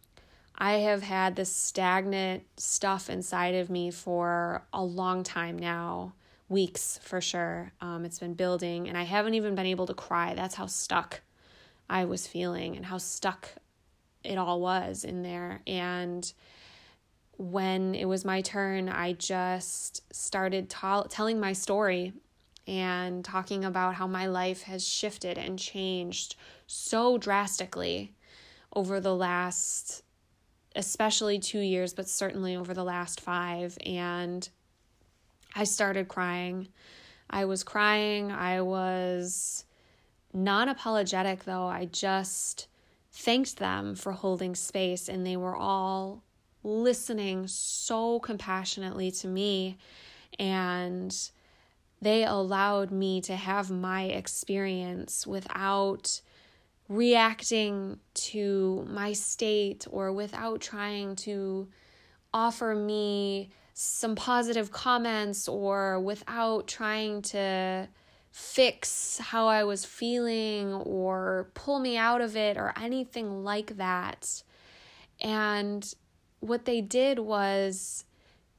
I 0.60 0.78
have 0.78 1.02
had 1.02 1.36
this 1.36 1.54
stagnant 1.54 2.42
stuff 2.56 3.08
inside 3.08 3.54
of 3.54 3.70
me 3.70 3.92
for 3.92 4.66
a 4.72 4.82
long 4.82 5.22
time 5.22 5.56
now, 5.56 6.14
weeks 6.48 6.98
for 7.00 7.20
sure. 7.20 7.70
Um, 7.80 8.04
it's 8.04 8.18
been 8.18 8.34
building, 8.34 8.88
and 8.88 8.98
I 8.98 9.04
haven't 9.04 9.34
even 9.34 9.54
been 9.54 9.66
able 9.66 9.86
to 9.86 9.94
cry. 9.94 10.34
That's 10.34 10.56
how 10.56 10.66
stuck 10.66 11.20
I 11.88 12.04
was 12.06 12.26
feeling 12.26 12.76
and 12.76 12.84
how 12.84 12.98
stuck 12.98 13.48
it 14.24 14.36
all 14.36 14.60
was 14.60 15.04
in 15.04 15.22
there. 15.22 15.60
And 15.64 16.30
when 17.36 17.94
it 17.94 18.06
was 18.06 18.24
my 18.24 18.40
turn, 18.40 18.88
I 18.88 19.12
just 19.12 20.12
started 20.12 20.68
t- 20.68 21.08
telling 21.08 21.38
my 21.38 21.52
story 21.52 22.14
and 22.66 23.24
talking 23.24 23.64
about 23.64 23.94
how 23.94 24.08
my 24.08 24.26
life 24.26 24.62
has 24.62 24.86
shifted 24.86 25.38
and 25.38 25.56
changed 25.56 26.34
so 26.66 27.16
drastically 27.16 28.12
over 28.74 29.00
the 29.00 29.14
last, 29.14 30.02
especially 30.78 31.40
two 31.40 31.58
years, 31.58 31.92
but 31.92 32.08
certainly 32.08 32.56
over 32.56 32.72
the 32.72 32.84
last 32.84 33.20
five. 33.20 33.76
And 33.84 34.48
I 35.54 35.64
started 35.64 36.06
crying. 36.06 36.68
I 37.28 37.44
was 37.44 37.64
crying. 37.64 38.30
I 38.30 38.62
was 38.62 39.64
non 40.32 40.68
apologetic, 40.68 41.44
though. 41.44 41.66
I 41.66 41.86
just 41.86 42.68
thanked 43.10 43.56
them 43.56 43.96
for 43.96 44.12
holding 44.12 44.54
space, 44.54 45.08
and 45.08 45.26
they 45.26 45.36
were 45.36 45.56
all 45.56 46.22
listening 46.62 47.48
so 47.48 48.20
compassionately 48.20 49.10
to 49.10 49.26
me. 49.26 49.78
And 50.38 51.14
they 52.00 52.24
allowed 52.24 52.92
me 52.92 53.20
to 53.22 53.34
have 53.34 53.68
my 53.68 54.04
experience 54.04 55.26
without 55.26 56.20
reacting 56.88 57.98
to 58.14 58.86
my 58.88 59.12
state 59.12 59.86
or 59.90 60.12
without 60.12 60.60
trying 60.60 61.14
to 61.16 61.68
offer 62.32 62.74
me 62.74 63.50
some 63.74 64.16
positive 64.16 64.72
comments 64.72 65.48
or 65.48 66.00
without 66.00 66.66
trying 66.66 67.22
to 67.22 67.88
fix 68.32 69.18
how 69.18 69.46
I 69.46 69.64
was 69.64 69.84
feeling 69.84 70.72
or 70.72 71.50
pull 71.54 71.78
me 71.78 71.96
out 71.96 72.20
of 72.20 72.36
it 72.36 72.56
or 72.56 72.72
anything 72.80 73.44
like 73.44 73.76
that. 73.76 74.42
And 75.20 75.92
what 76.40 76.64
they 76.64 76.80
did 76.80 77.18
was 77.18 78.04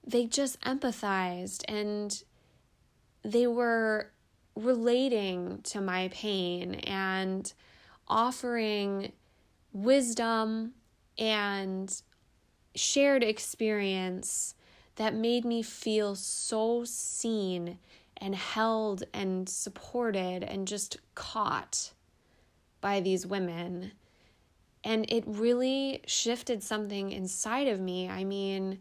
they 0.06 0.26
just 0.26 0.60
empathized 0.62 1.64
and 1.68 2.24
they 3.24 3.48
were 3.48 4.12
relating 4.56 5.62
to 5.64 5.82
my 5.82 6.10
pain 6.10 6.76
and 6.76 7.52
offering 8.10 9.12
wisdom 9.72 10.74
and 11.18 12.02
shared 12.76 13.24
experience 13.24 14.56
that 14.96 15.14
made 15.14 15.46
me 15.46 15.62
feel 15.62 16.16
so 16.16 16.84
seen 16.84 17.78
and 18.18 18.36
held 18.36 19.04
and 19.14 19.48
supported 19.48 20.44
and 20.44 20.68
just 20.68 20.98
caught 21.16 21.92
by 22.82 23.00
these 23.00 23.26
women. 23.26 23.92
And 24.84 25.10
it 25.12 25.24
really 25.26 26.02
shifted 26.06 26.64
something 26.64 27.12
inside 27.12 27.68
of 27.68 27.80
me. 27.80 28.10
I 28.10 28.24
mean, 28.24 28.80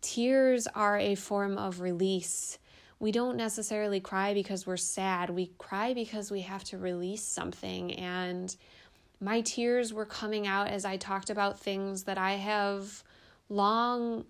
tears 0.00 0.66
are 0.68 0.98
a 0.98 1.14
form 1.14 1.58
of 1.58 1.80
release 1.80 2.58
we 2.98 3.12
don't 3.12 3.36
necessarily 3.36 4.00
cry 4.00 4.32
because 4.32 4.66
we're 4.66 4.76
sad. 4.76 5.30
We 5.30 5.52
cry 5.58 5.92
because 5.92 6.30
we 6.30 6.42
have 6.42 6.64
to 6.64 6.78
release 6.78 7.22
something. 7.22 7.92
And 7.94 8.54
my 9.20 9.42
tears 9.42 9.92
were 9.92 10.06
coming 10.06 10.46
out 10.46 10.68
as 10.68 10.84
I 10.84 10.96
talked 10.96 11.30
about 11.30 11.60
things 11.60 12.04
that 12.04 12.18
I 12.18 12.32
have 12.32 13.02
long 13.48 14.24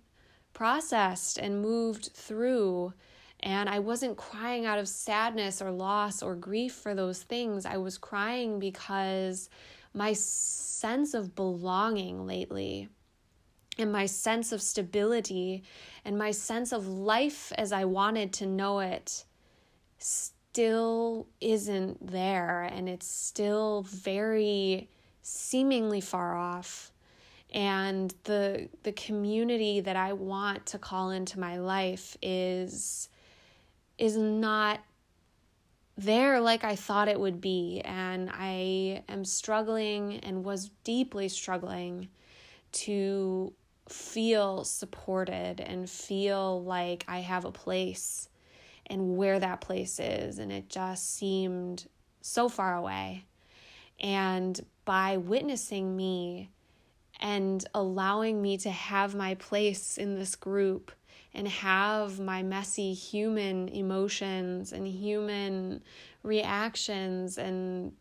processed 0.53 1.39
and 1.39 1.63
moved 1.63 2.11
through. 2.13 2.93
And 3.41 3.69
I 3.69 3.79
wasn't 3.79 4.17
crying 4.17 4.67
out 4.67 4.79
of 4.79 4.89
sadness 4.89 5.63
or 5.63 5.71
loss 5.71 6.23
or 6.23 6.35
grief 6.35 6.75
for 6.75 6.95
those 6.95 7.23
things. 7.23 7.67
I 7.67 7.77
was 7.77 7.99
crying 7.99 8.59
because 8.59 9.49
my 9.95 10.13
sense 10.13 11.15
of 11.15 11.35
belonging 11.35 12.27
lately 12.27 12.89
and 13.79 13.93
my 13.93 14.07
sense 14.07 14.53
of 14.53 14.63
stability 14.63 15.63
and 16.05 16.19
my 16.19 16.31
sense 16.31 16.73
of 16.73 16.87
life 16.87 17.53
as 17.59 17.73
I 17.73 17.85
wanted 17.85 18.33
to 18.35 18.47
know 18.47 18.81
it 18.81 19.25
still 19.99 21.27
isn't 21.41 22.11
there 22.11 22.63
and 22.63 22.89
it's 22.89 23.07
still 23.07 23.83
very 23.83 24.89
seemingly 25.23 26.01
far 26.01 26.37
off. 26.37 26.93
And 27.53 28.15
the 28.25 28.69
the 28.83 28.93
community 28.93 29.81
that 29.81 29.97
I 29.97 30.13
want 30.13 30.67
to 30.67 30.79
call 30.79 31.11
into 31.11 31.39
my 31.39 31.59
life 31.59 32.17
is 32.21 33.09
is 33.99 34.17
not 34.17 34.81
there 35.97 36.41
like 36.41 36.65
I 36.65 36.77
thought 36.77 37.09
it 37.09 37.19
would 37.19 37.41
be. 37.41 37.81
And 37.85 38.31
I 38.33 39.05
am 39.09 39.25
struggling 39.25 40.19
and 40.21 40.45
was 40.45 40.71
deeply 40.85 41.29
struggling 41.29 42.09
to 42.73 43.53
feel 43.89 44.65
supported 44.65 45.61
and 45.61 45.89
feel 45.89 46.63
like 46.63 47.05
I 47.09 47.21
have 47.21 47.45
a 47.45 47.53
place 47.53 48.29
and 48.87 49.17
where 49.17 49.39
that 49.39 49.61
place 49.61 49.99
is. 50.01 50.39
And 50.39 50.53
it 50.53 50.69
just 50.69 51.15
seemed 51.15 51.87
so 52.21 52.49
far 52.49 52.75
away. 52.75 53.25
And 54.01 54.61
by 54.85 55.17
witnessing 55.17 55.97
me 55.97 56.51
and 57.21 57.65
allowing 57.75 58.43
me 58.43 58.59
to 58.59 58.71
have 58.71 59.15
my 59.15 59.35
place 59.35 59.99
in 59.99 60.15
this 60.15 60.37
group 60.37 60.93
and 61.33 61.49
have 61.49 62.19
my 62.21 62.43
messy 62.43 62.93
human 62.93 63.69
emotions 63.69 64.73
and 64.73 64.87
human 64.87 65.83
reactions 66.23 67.39
and 67.39 67.93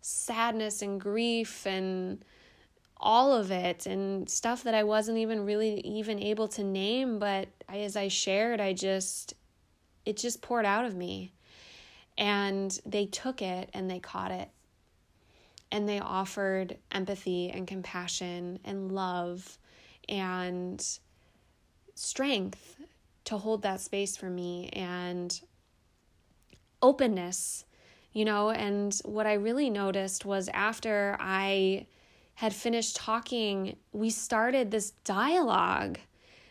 sadness 0.00 0.82
and 0.82 1.00
grief 1.00 1.66
and 1.66 2.24
all 3.02 3.34
of 3.34 3.50
it 3.50 3.84
and 3.84 4.30
stuff 4.30 4.62
that 4.62 4.74
I 4.74 4.84
wasn't 4.84 5.18
even 5.18 5.44
really 5.44 5.80
even 5.80 6.18
able 6.20 6.48
to 6.48 6.62
name, 6.62 7.18
but 7.18 7.48
I, 7.68 7.80
as 7.80 7.96
I 7.96 8.08
shared, 8.08 8.60
I 8.60 8.72
just, 8.72 9.34
it 10.06 10.16
just 10.16 10.40
poured 10.40 10.64
out 10.64 10.84
of 10.84 10.94
me. 10.94 11.32
And 12.16 12.78
they 12.86 13.06
took 13.06 13.42
it 13.42 13.70
and 13.74 13.90
they 13.90 13.98
caught 13.98 14.30
it. 14.30 14.48
And 15.70 15.88
they 15.88 15.98
offered 15.98 16.78
empathy 16.92 17.50
and 17.50 17.66
compassion 17.66 18.58
and 18.64 18.92
love 18.92 19.58
and 20.08 20.86
strength 21.94 22.76
to 23.24 23.38
hold 23.38 23.62
that 23.62 23.80
space 23.80 24.16
for 24.16 24.28
me 24.28 24.68
and 24.72 25.40
openness, 26.82 27.64
you 28.12 28.24
know. 28.24 28.50
And 28.50 28.94
what 29.04 29.26
I 29.26 29.34
really 29.34 29.70
noticed 29.70 30.24
was 30.24 30.48
after 30.52 31.16
I 31.18 31.86
had 32.42 32.52
finished 32.52 32.96
talking, 32.96 33.76
we 33.92 34.10
started 34.10 34.68
this 34.68 34.90
dialogue 35.04 35.96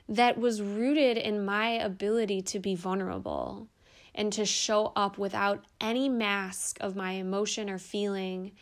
that 0.07 0.37
was 0.37 0.61
rooted 0.61 1.17
in 1.17 1.43
my 1.43 1.71
ability 1.71 2.41
to 2.41 2.59
be 2.59 2.75
vulnerable 2.75 3.67
and 4.15 4.31
to 4.31 4.45
show 4.45 4.93
up 4.95 5.17
without 5.17 5.65
any 5.81 6.07
mask 6.07 6.77
of 6.79 6.95
my 6.95 7.11
emotion 7.11 7.69
or 7.69 7.77
feeling. 7.77 8.53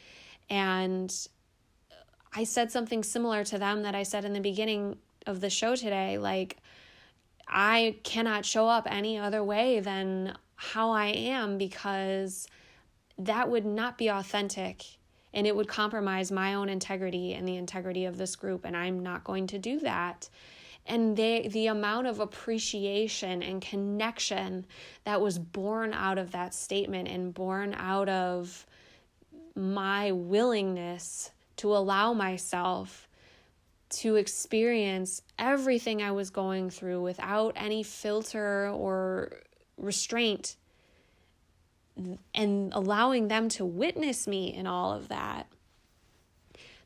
And 0.50 1.15
I 2.34 2.46
said 2.46 2.72
something 2.72 3.04
similar 3.04 3.44
to 3.44 3.60
them 3.60 3.84
that 3.84 3.94
I 3.94 4.02
said 4.02 4.26
in 4.26 4.34
the 4.34 4.39
beginning 4.39 4.98
of 5.28 5.39
the 5.39 5.52
show 5.52 5.76
today. 5.76 6.18
Like, 6.18 6.58
I 7.48 7.98
cannot 8.02 8.44
show 8.44 8.68
up 8.68 8.88
any 8.89 9.20
other 9.20 9.44
way 9.44 9.82
than 9.82 10.36
how 10.56 10.89
I 10.89 11.10
am 11.10 11.60
because 11.60 12.48
that 13.20 13.52
would 13.52 13.65
not 13.65 14.00
be 14.00 14.08
authentic 14.08 14.84
and 15.34 15.46
it 15.46 15.56
would 15.56 15.68
compromise 15.68 16.32
my 16.32 16.54
own 16.54 16.70
integrity 16.70 17.34
and 17.34 17.48
the 17.48 17.56
integrity 17.56 18.06
of 18.06 18.18
this 18.18 18.36
group 18.36 18.65
and 18.65 18.76
I'm 18.76 19.02
not 19.02 19.24
going 19.24 19.48
to 19.48 19.60
do 19.60 19.80
that. 19.80 20.30
And 20.86 21.15
they 21.15 21.48
the 21.48 21.68
amount 21.68 22.08
of 22.08 22.20
appreciation 22.20 23.44
and 23.44 23.62
connection 23.62 24.65
that 25.04 25.22
was 25.22 25.38
born 25.38 25.94
out 25.94 26.18
of 26.18 26.32
that 26.32 26.54
statement 26.54 27.08
and 27.08 27.34
born 27.34 27.76
out 27.78 28.10
of 28.10 28.65
my 29.56 30.12
willingness 30.12 31.32
to 31.58 31.76
allow 31.76 32.13
myself 32.13 33.08
to 33.89 34.15
experience 34.15 35.22
everything 35.38 36.02
I 36.02 36.12
was 36.12 36.30
going 36.30 36.70
through 36.70 37.02
without 37.02 37.54
any 37.56 37.84
filter 37.84 38.70
or 38.70 39.42
restraint 39.78 40.56
and 42.34 42.72
allowing 42.74 43.28
them 43.28 43.50
to 43.50 43.66
witness 43.66 44.28
me 44.28 44.54
in 44.54 44.68
all 44.68 44.94
of 44.94 45.08
that, 45.10 45.48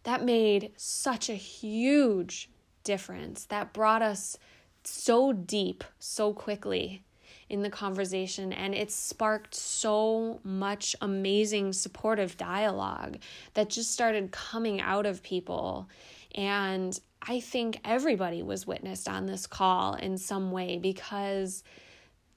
that 0.04 0.24
made 0.24 0.72
such 0.76 1.30
a 1.30 1.36
huge 1.36 2.50
difference. 2.84 3.46
That 3.46 3.74
brought 3.74 4.02
us 4.02 4.38
so 4.84 5.32
deep 5.32 5.84
so 6.00 6.34
quickly 6.34 7.04
in 7.50 7.62
the 7.62 7.70
conversation 7.70 8.52
and 8.52 8.74
it 8.74 8.92
sparked 8.92 9.54
so 9.54 10.40
much 10.44 10.96
amazing 11.02 11.72
supportive 11.74 12.38
dialogue 12.38 13.18
that 13.54 13.70
just 13.70 13.92
started 13.92 14.32
coming 14.32 14.82
out 14.82 15.06
of 15.06 15.24
people 15.24 15.88
and 16.36 17.00
I 17.22 17.40
think 17.40 17.80
everybody 17.86 18.42
was 18.42 18.68
witnessed 18.68 19.08
on 19.08 19.28
this 19.28 19.48
call 19.48 19.94
in 19.96 20.18
some 20.18 20.52
way 20.52 20.78
because 20.78 21.64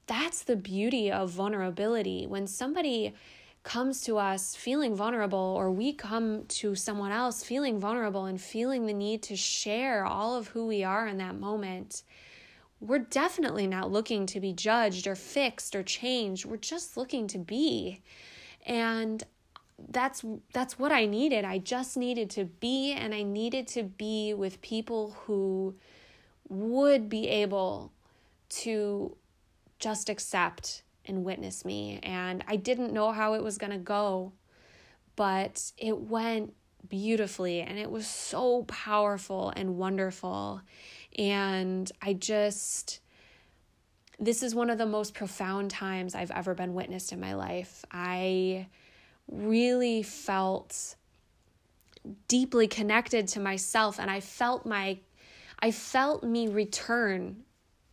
that's 0.07 0.42
the 0.42 0.57
beauty 0.57 1.11
of 1.11 1.31
vulnerability. 1.31 2.27
When 2.27 2.47
somebody 2.47 3.14
comes 3.62 4.03
to 4.03 4.16
us 4.16 4.55
feeling 4.55 4.95
vulnerable, 4.95 5.55
or 5.59 5.71
we 5.71 5.92
come 5.92 6.45
to 6.47 6.77
someone 6.77 7.11
else 7.11 7.42
feeling 7.42 7.81
vulnerable 7.81 8.27
and 8.27 8.40
feeling 8.40 8.87
the 8.87 8.92
need 8.92 9.23
to 9.25 9.37
share 9.37 10.05
all 10.05 10.37
of 10.37 10.49
who 10.49 10.66
we 10.66 10.85
are 10.85 11.09
in 11.09 11.19
that 11.19 11.38
moment, 11.38 12.05
we're 12.81 13.01
definitely 13.01 13.66
not 13.66 13.90
looking 13.90 14.27
to 14.27 14.40
be 14.40 14.53
judged 14.53 15.07
or 15.07 15.16
fixed 15.16 15.75
or 15.75 15.83
changed. 15.83 16.45
We're 16.45 16.59
just 16.59 16.97
looking 16.97 17.27
to 17.29 17.38
be. 17.38 18.03
And 18.64 19.25
that's 19.90 20.25
that's 20.53 20.79
what 20.79 20.92
I 20.92 21.07
needed. 21.07 21.45
I 21.45 21.59
just 21.59 21.97
needed 21.97 22.31
to 22.31 22.45
be 22.45 22.92
and 22.92 23.14
I 23.14 23.23
needed 23.23 23.66
to 23.69 23.83
be 23.83 24.33
with 24.33 24.62
people 24.62 25.16
who 25.25 25.75
would 26.49 27.09
be 27.09 27.29
able 27.29 27.92
to 28.49 29.16
just 29.79 30.09
accept 30.09 30.83
and 31.05 31.25
witness 31.25 31.65
me. 31.65 32.01
And 32.03 32.45
I 32.47 32.57
didn't 32.57 32.93
know 32.93 33.12
how 33.12 33.35
it 33.35 33.43
was 33.43 33.59
going 33.59 33.73
to 33.73 33.79
go, 33.79 34.33
but 35.15 35.73
it 35.77 35.99
went 35.99 36.55
beautifully 36.89 37.61
and 37.61 37.79
it 37.79 37.91
was 37.91 38.07
so 38.07 38.65
powerful 38.65 39.53
and 39.57 39.77
wonderful. 39.77 40.61
And 41.19 41.91
I 42.03 42.12
just 42.12 43.01
this 44.19 44.43
is 44.43 44.55
one 44.55 44.71
of 44.71 44.79
the 44.79 44.87
most 44.87 45.12
profound 45.12 45.71
times 45.71 46.15
I've 46.15 46.31
ever 46.31 46.55
been 46.55 46.73
witnessed 46.73 47.12
in 47.12 47.21
my 47.21 47.35
life. 47.35 47.85
I 47.91 48.67
really 49.31 50.03
felt 50.03 50.97
deeply 52.29 52.67
connected 52.67 53.29
to 53.29 53.41
myself 53.41 53.99
and 53.99 54.11
I 54.11 54.21
felt 54.21 54.65
my 54.65 54.99
I 55.59 55.71
felt 55.71 56.23
me 56.23 56.49
return 56.49 57.45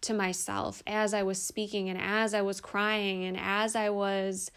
to 0.03 0.13
myself 0.13 0.83
as 0.85 1.13
I 1.13 1.23
was 1.23 1.41
speaking 1.41 1.89
and 1.89 1.99
as 1.99 2.33
I 2.33 2.41
was 2.41 2.61
crying 2.61 3.25
and 3.25 3.37
as 3.39 3.75
I 3.75 3.89
was 3.89 4.51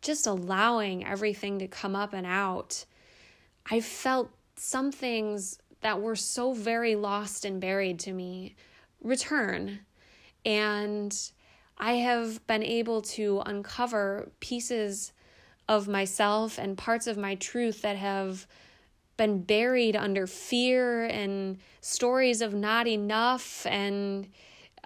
just 0.00 0.26
allowing 0.26 1.06
everything 1.06 1.58
to 1.60 1.68
come 1.68 1.94
up 1.94 2.12
and 2.12 2.26
out. 2.26 2.84
I 3.70 3.80
felt 3.80 4.30
some 4.56 4.90
things 4.90 5.58
that 5.80 6.00
were 6.00 6.16
so 6.16 6.52
very 6.52 6.96
lost 6.96 7.44
and 7.44 7.60
buried 7.60 7.98
to 8.00 8.12
me 8.12 8.54
return. 9.02 9.80
And 10.44 11.16
I 11.78 11.94
have 11.94 12.44
been 12.46 12.62
able 12.62 13.02
to 13.02 13.42
uncover 13.46 14.30
pieces 14.40 15.12
of 15.68 15.88
myself 15.88 16.58
and 16.58 16.76
parts 16.76 17.06
of 17.06 17.16
my 17.16 17.34
truth 17.36 17.82
that 17.82 17.96
have 17.96 18.46
been 19.16 19.42
buried 19.42 19.96
under 19.96 20.26
fear 20.26 21.04
and 21.04 21.58
stories 21.80 22.40
of 22.40 22.54
not 22.54 22.86
enough 22.86 23.66
and 23.66 24.28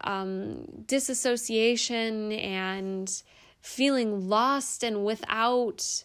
um, 0.05 0.65
disassociation 0.87 2.33
and 2.33 3.23
feeling 3.61 4.29
lost 4.29 4.85
and 4.85 5.05
without 5.05 6.05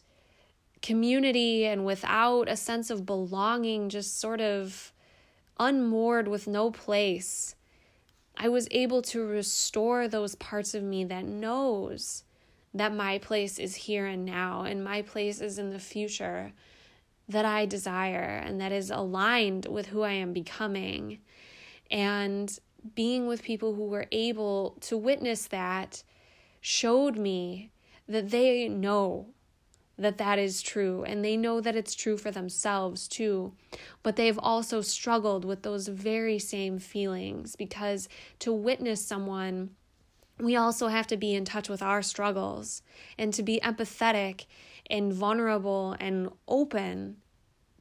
community 0.82 1.66
and 1.66 1.86
without 1.86 2.50
a 2.50 2.56
sense 2.56 2.90
of 2.90 3.06
belonging, 3.06 3.90
just 3.90 4.20
sort 4.20 4.42
of 4.42 4.92
unmoored 5.60 6.28
with 6.28 6.48
no 6.48 6.72
place. 6.72 7.56
I 8.36 8.50
was 8.50 8.68
able 8.72 9.02
to 9.04 9.24
restore 9.26 10.08
those 10.08 10.36
parts 10.36 10.74
of 10.74 10.84
me 10.84 11.04
that 11.06 11.26
knows 11.26 12.24
that 12.74 12.94
my 12.94 13.20
place 13.20 13.60
is 13.60 13.76
here 13.76 14.06
and 14.06 14.26
now 14.26 14.64
and 14.64 14.84
my 14.84 15.02
place 15.02 15.42
is 15.42 15.60
in 15.60 15.70
the 15.70 15.80
future 15.80 16.54
that 17.28 17.46
I 17.46 17.66
desire 17.66 18.42
and 18.44 18.60
that 18.60 18.72
is 18.72 18.90
aligned 18.90 19.68
with 19.68 19.88
who 19.88 20.02
I 20.02 20.14
am 20.14 20.34
becoming. 20.34 21.20
And 21.90 22.58
being 22.96 23.28
with 23.28 23.44
people 23.44 23.76
who 23.76 23.86
were 23.86 24.08
able 24.12 24.78
to 24.82 24.98
witness 24.98 25.48
that 25.48 26.04
showed 26.60 27.18
me 27.18 27.72
that 28.08 28.30
they 28.30 28.68
know 28.68 29.28
that 29.98 30.18
that 30.18 30.40
is 30.40 30.62
true 30.62 31.04
and 31.04 31.24
they 31.24 31.38
know 31.38 31.62
that 31.62 31.76
it's 31.76 31.94
true 31.94 32.18
for 32.18 32.32
themselves 32.32 33.08
too. 33.08 33.54
But 34.04 34.16
they've 34.16 34.40
also 34.40 34.82
struggled 34.82 35.46
with 35.46 35.62
those 35.62 35.88
very 35.88 36.40
same 36.40 36.80
feelings 36.80 37.56
because 37.56 38.10
to 38.40 38.52
witness 38.52 39.06
someone 39.06 39.72
we 40.40 40.56
also 40.56 40.88
have 40.88 41.06
to 41.08 41.18
be 41.18 41.36
in 41.36 41.46
touch 41.46 41.70
with 41.70 41.84
our 41.84 42.02
struggles 42.02 42.82
and 43.18 43.32
to 43.34 43.44
be 43.44 43.60
empathetic 43.64 44.46
and 44.90 45.14
vulnerable 45.14 45.96
and 46.00 46.30
open 46.48 47.18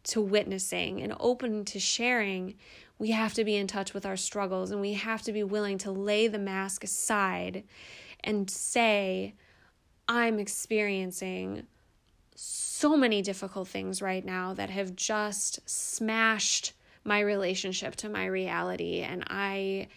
to 0.03 0.21
witnessing 0.21 1.01
and 1.01 1.15
open 1.21 1.65
to 1.65 1.81
sharing 1.81 2.55
we 3.01 3.13
have 3.13 3.33
to 3.33 3.45
be 3.45 3.57
in 3.57 3.67
touch 3.67 3.95
with 3.95 4.05
our 4.05 4.17
struggles 4.17 4.71
and 4.71 4.81
we 4.81 4.93
have 4.93 5.23
to 5.23 5.33
be 5.33 5.43
willing 5.43 5.79
to 5.79 5.91
lay 5.91 6.29
the 6.29 6.39
mask 6.39 6.85
aside 6.85 7.65
and 8.23 8.49
say, 8.51 9.35
I'm 10.07 10.39
experiencing 10.39 11.67
so 12.35 12.97
many 12.99 13.23
difficult 13.23 13.69
things 13.69 14.03
right 14.03 14.25
now 14.25 14.53
that 14.53 14.69
have 14.69 14.95
just 14.95 15.61
smashed 15.69 16.75
my 17.03 17.21
relationship 17.21 17.97
to 17.97 18.11
my 18.11 18.27
reality, 18.27 19.01
and 19.01 19.25
I 19.29 19.89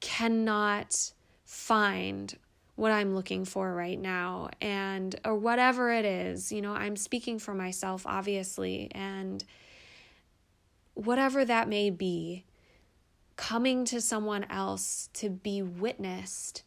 cannot 0.00 1.12
find 1.46 2.36
what 2.74 2.92
I'm 2.92 3.14
looking 3.14 3.46
for 3.46 3.72
right 3.72 3.98
now, 3.98 4.50
and 4.60 5.18
or 5.24 5.36
whatever 5.36 5.90
it 5.90 6.04
is. 6.04 6.52
You 6.52 6.60
know, 6.60 6.74
I'm 6.74 6.96
speaking 6.96 7.38
for 7.38 7.54
myself, 7.54 8.02
obviously, 8.06 8.90
and 8.92 9.42
whatever 10.96 11.44
that 11.44 11.68
may 11.68 11.90
be, 11.90 12.44
coming 13.36 13.84
to 13.84 14.00
someone 14.00 14.44
else 14.44 15.10
to 15.12 15.28
be 15.28 15.62
witnessed 15.62 16.62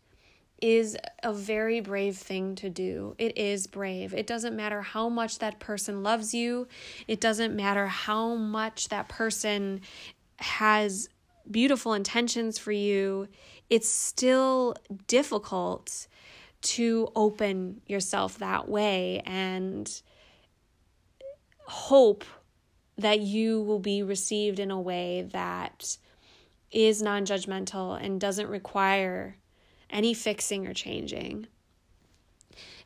is 0.62 0.96
a 1.24 1.34
very 1.34 1.80
brave 1.80 2.16
thing 2.16 2.54
to 2.54 2.70
do. 2.70 3.16
It 3.18 3.38
is 3.38 3.66
brave. 3.66 4.14
It 4.14 4.28
doesn't 4.28 4.56
matter 4.56 4.82
how 4.82 5.10
much 5.10 5.40
that 5.40 5.60
person 5.60 6.04
loves 6.04 6.34
you, 6.34 6.68
it 7.08 7.20
doesn't 7.20 7.56
matter 7.56 7.88
how 7.88 8.36
much 8.36 8.90
that 8.90 9.10
person 9.10 9.82
has 10.38 11.10
beautiful 11.50 11.94
intentions 11.94 12.60
for 12.60 12.72
you. 12.72 13.28
It's 13.70 13.90
still 13.90 14.76
difficult 15.08 16.08
to 16.62 17.10
open 17.16 17.82
yourself 17.88 18.38
that 18.40 18.70
way 18.70 19.22
and 19.26 19.90
hope 21.66 22.26
that 23.00 23.22
you 23.22 23.62
will 23.62 23.80
be 23.80 24.04
received 24.04 24.60
in 24.60 24.72
a 24.72 24.80
way 24.80 25.28
that 25.32 25.98
is 26.72 27.02
non 27.02 27.26
judgmental 27.26 28.00
and 28.00 28.20
doesn't 28.20 28.50
require 28.50 29.38
any 29.90 30.14
fixing 30.14 30.68
or 30.68 30.74
changing. 30.74 31.48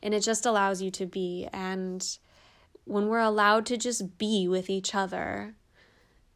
And 0.02 0.14
it 0.14 0.20
just 0.20 0.46
allows 0.46 0.80
you 0.80 0.90
to 0.92 1.06
be. 1.06 1.48
And 1.52 2.06
when 2.84 3.08
we're 3.08 3.18
allowed 3.18 3.66
to 3.66 3.76
just 3.76 4.16
be 4.16 4.46
with 4.46 4.70
each 4.70 4.94
other, 4.94 5.56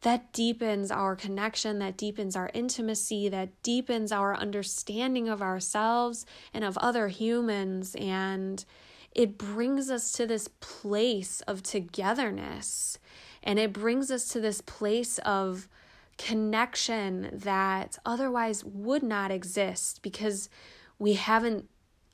that 0.01 0.33
deepens 0.33 0.91
our 0.91 1.15
connection, 1.15 1.79
that 1.79 1.97
deepens 1.97 2.35
our 2.35 2.51
intimacy, 2.53 3.29
that 3.29 3.61
deepens 3.63 4.11
our 4.11 4.35
understanding 4.35 5.29
of 5.29 5.41
ourselves 5.41 6.25
and 6.53 6.63
of 6.63 6.77
other 6.79 7.07
humans. 7.07 7.95
And 7.95 8.63
it 9.13 9.37
brings 9.37 9.89
us 9.89 10.11
to 10.13 10.25
this 10.27 10.49
place 10.59 11.41
of 11.41 11.63
togetherness 11.63 12.97
and 13.43 13.59
it 13.59 13.73
brings 13.73 14.11
us 14.11 14.27
to 14.29 14.39
this 14.39 14.61
place 14.61 15.17
of 15.19 15.67
connection 16.17 17.29
that 17.33 17.97
otherwise 18.05 18.63
would 18.63 19.01
not 19.01 19.31
exist 19.31 20.01
because 20.01 20.49
we 20.99 21.13
haven't 21.13 21.67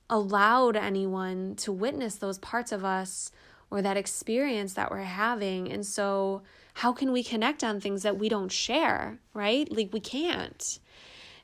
allowed 0.10 0.76
anyone 0.76 1.56
to 1.56 1.72
witness 1.72 2.16
those 2.16 2.38
parts 2.38 2.72
of 2.72 2.86
us 2.86 3.32
or 3.72 3.82
that 3.82 3.98
experience 3.98 4.74
that 4.76 4.92
we're 4.92 5.02
having. 5.02 5.72
And 5.72 5.86
so, 5.86 6.44
how 6.76 6.94
can 6.94 7.12
we 7.12 7.24
connect 7.24 7.64
on 7.64 7.80
things 7.80 8.04
that 8.04 8.18
we 8.18 8.30
don't 8.30 8.52
share, 8.52 9.18
right? 9.34 9.70
Like, 9.76 9.90
we 9.92 10.00
can't. 10.00 10.80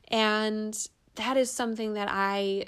And 0.09 0.77
that 1.15 1.37
is 1.37 1.49
something 1.49 1.93
that 1.93 2.09
I 2.11 2.65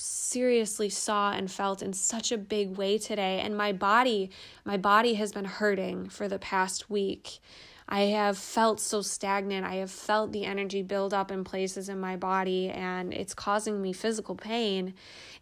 seriously 0.00 0.88
saw 0.88 1.32
and 1.32 1.50
felt 1.50 1.82
in 1.82 1.92
such 1.92 2.32
a 2.32 2.38
big 2.38 2.76
way 2.76 2.98
today. 2.98 3.40
And 3.40 3.56
my 3.56 3.72
body 3.72 4.30
my 4.64 4.76
body 4.76 5.14
has 5.14 5.32
been 5.32 5.44
hurting 5.44 6.08
for 6.08 6.28
the 6.28 6.38
past 6.38 6.90
week. 6.90 7.40
I 7.88 8.02
have 8.02 8.38
felt 8.38 8.78
so 8.78 9.02
stagnant. 9.02 9.66
I 9.66 9.76
have 9.76 9.90
felt 9.90 10.30
the 10.30 10.44
energy 10.44 10.82
build 10.82 11.12
up 11.12 11.32
in 11.32 11.42
places 11.42 11.88
in 11.88 11.98
my 11.98 12.16
body 12.16 12.70
and 12.70 13.12
it's 13.12 13.34
causing 13.34 13.82
me 13.82 13.92
physical 13.92 14.36
pain. 14.36 14.94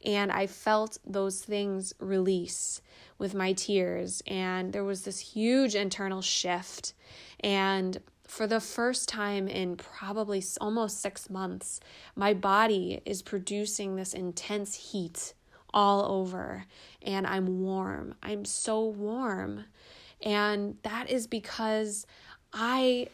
And 0.05 0.33
i 0.33 0.47
felt 0.47 0.99
those 1.07 1.43
things 1.43 1.93
release 1.99 2.81
with 3.19 3.35
my 3.35 3.53
tears. 3.53 4.23
And 4.27 4.73
there 4.73 4.85
was 4.85 5.03
this 5.03 5.19
huge 5.19 5.75
internal 5.75 6.23
shift. 6.23 6.95
And 7.41 7.99
for 8.29 8.47
the 8.47 8.61
first 8.61 9.09
time 9.09 9.49
in 9.49 9.77
probably 9.77 10.45
almost 10.61 11.01
six 11.01 11.29
months, 11.31 11.81
my 12.15 12.35
body 12.35 13.01
is 13.05 13.23
producing 13.23 13.97
this 13.97 14.13
intense 14.13 14.75
heat 14.75 15.33
all 15.73 16.05
over, 16.05 16.67
and 17.03 17.27
I'm 17.27 17.63
warm. 17.63 18.15
I'm 18.23 18.45
so 18.45 18.85
warm. 18.85 19.65
And 20.23 20.77
that 20.83 21.11
is 21.11 21.27
because 21.27 22.07
I 22.53 23.09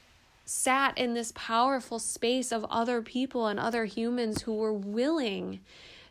sat 0.44 0.98
in 0.98 1.14
this 1.14 1.32
powerful 1.34 1.98
space 1.98 2.52
of 2.52 2.66
other 2.68 3.00
people 3.00 3.46
and 3.46 3.58
other 3.58 3.84
humans 3.84 4.42
who 4.42 4.54
were 4.54 4.74
willing 4.74 5.60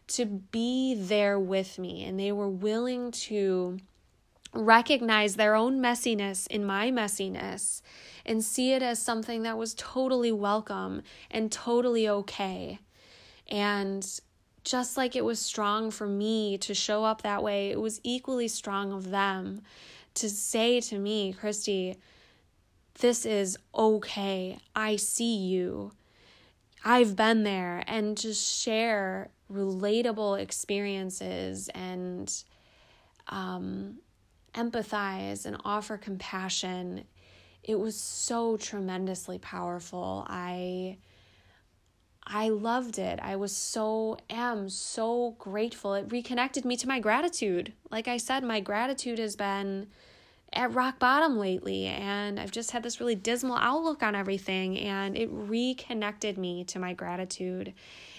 to 0.07 0.25
be 0.25 0.95
there 0.95 1.39
with 1.39 1.77
me 1.77 2.03
and 2.03 2.19
they 2.19 2.31
were 2.31 2.49
willing 2.49 3.11
to 3.11 3.77
recognize 4.53 5.35
their 5.35 5.55
own 5.55 5.79
messiness 5.79 6.47
in 6.47 6.63
my 6.65 6.91
messiness 6.91 7.81
and 8.25 8.43
see 8.43 8.71
it 8.71 8.81
as 8.81 8.99
something 8.99 9.43
that 9.43 9.57
was 9.57 9.73
totally 9.73 10.31
welcome 10.31 11.01
and 11.29 11.51
totally 11.51 12.07
okay. 12.07 12.79
And 13.49 14.07
just 14.63 14.95
like 14.95 15.15
it 15.15 15.25
was 15.25 15.39
strong 15.39 15.91
for 15.91 16.07
me 16.07 16.57
to 16.59 16.73
show 16.73 17.03
up 17.03 17.21
that 17.21 17.43
way, 17.43 17.69
it 17.69 17.81
was 17.81 17.99
equally 18.03 18.47
strong 18.47 18.93
of 18.93 19.09
them 19.09 19.61
to 20.15 20.29
say 20.29 20.79
to 20.79 20.99
me, 20.99 21.33
Christy, 21.33 21.97
this 22.99 23.25
is 23.25 23.57
okay. 23.75 24.59
I 24.75 24.95
see 24.95 25.35
you. 25.35 25.91
I've 26.85 27.15
been 27.15 27.43
there, 27.43 27.83
and 27.87 28.17
just 28.17 28.61
share 28.61 29.29
relatable 29.51 30.39
experiences 30.39 31.69
and 31.69 32.31
um, 33.29 33.99
empathize 34.53 35.45
and 35.45 35.57
offer 35.65 35.97
compassion. 35.97 37.05
It 37.63 37.79
was 37.79 37.99
so 37.99 38.57
tremendously 38.57 39.39
powerful. 39.39 40.25
I 40.27 40.97
I 42.25 42.49
loved 42.49 42.99
it. 42.99 43.19
I 43.21 43.35
was 43.35 43.55
so 43.55 44.17
am 44.29 44.69
so 44.69 45.35
grateful. 45.39 45.93
It 45.93 46.11
reconnected 46.11 46.63
me 46.63 46.77
to 46.77 46.87
my 46.87 46.99
gratitude. 46.99 47.73
Like 47.91 48.07
I 48.07 48.17
said, 48.17 48.43
my 48.43 48.61
gratitude 48.61 49.19
has 49.19 49.35
been 49.35 49.87
at 50.53 50.73
rock 50.73 50.99
bottom 50.99 51.37
lately 51.37 51.85
and 51.85 52.39
I've 52.39 52.51
just 52.51 52.71
had 52.71 52.83
this 52.83 52.99
really 52.99 53.15
dismal 53.15 53.57
outlook 53.57 54.03
on 54.03 54.15
everything 54.15 54.77
and 54.77 55.17
it 55.17 55.29
reconnected 55.31 56.37
me 56.37 56.63
to 56.65 56.79
my 56.79 56.93
gratitude 56.93 57.73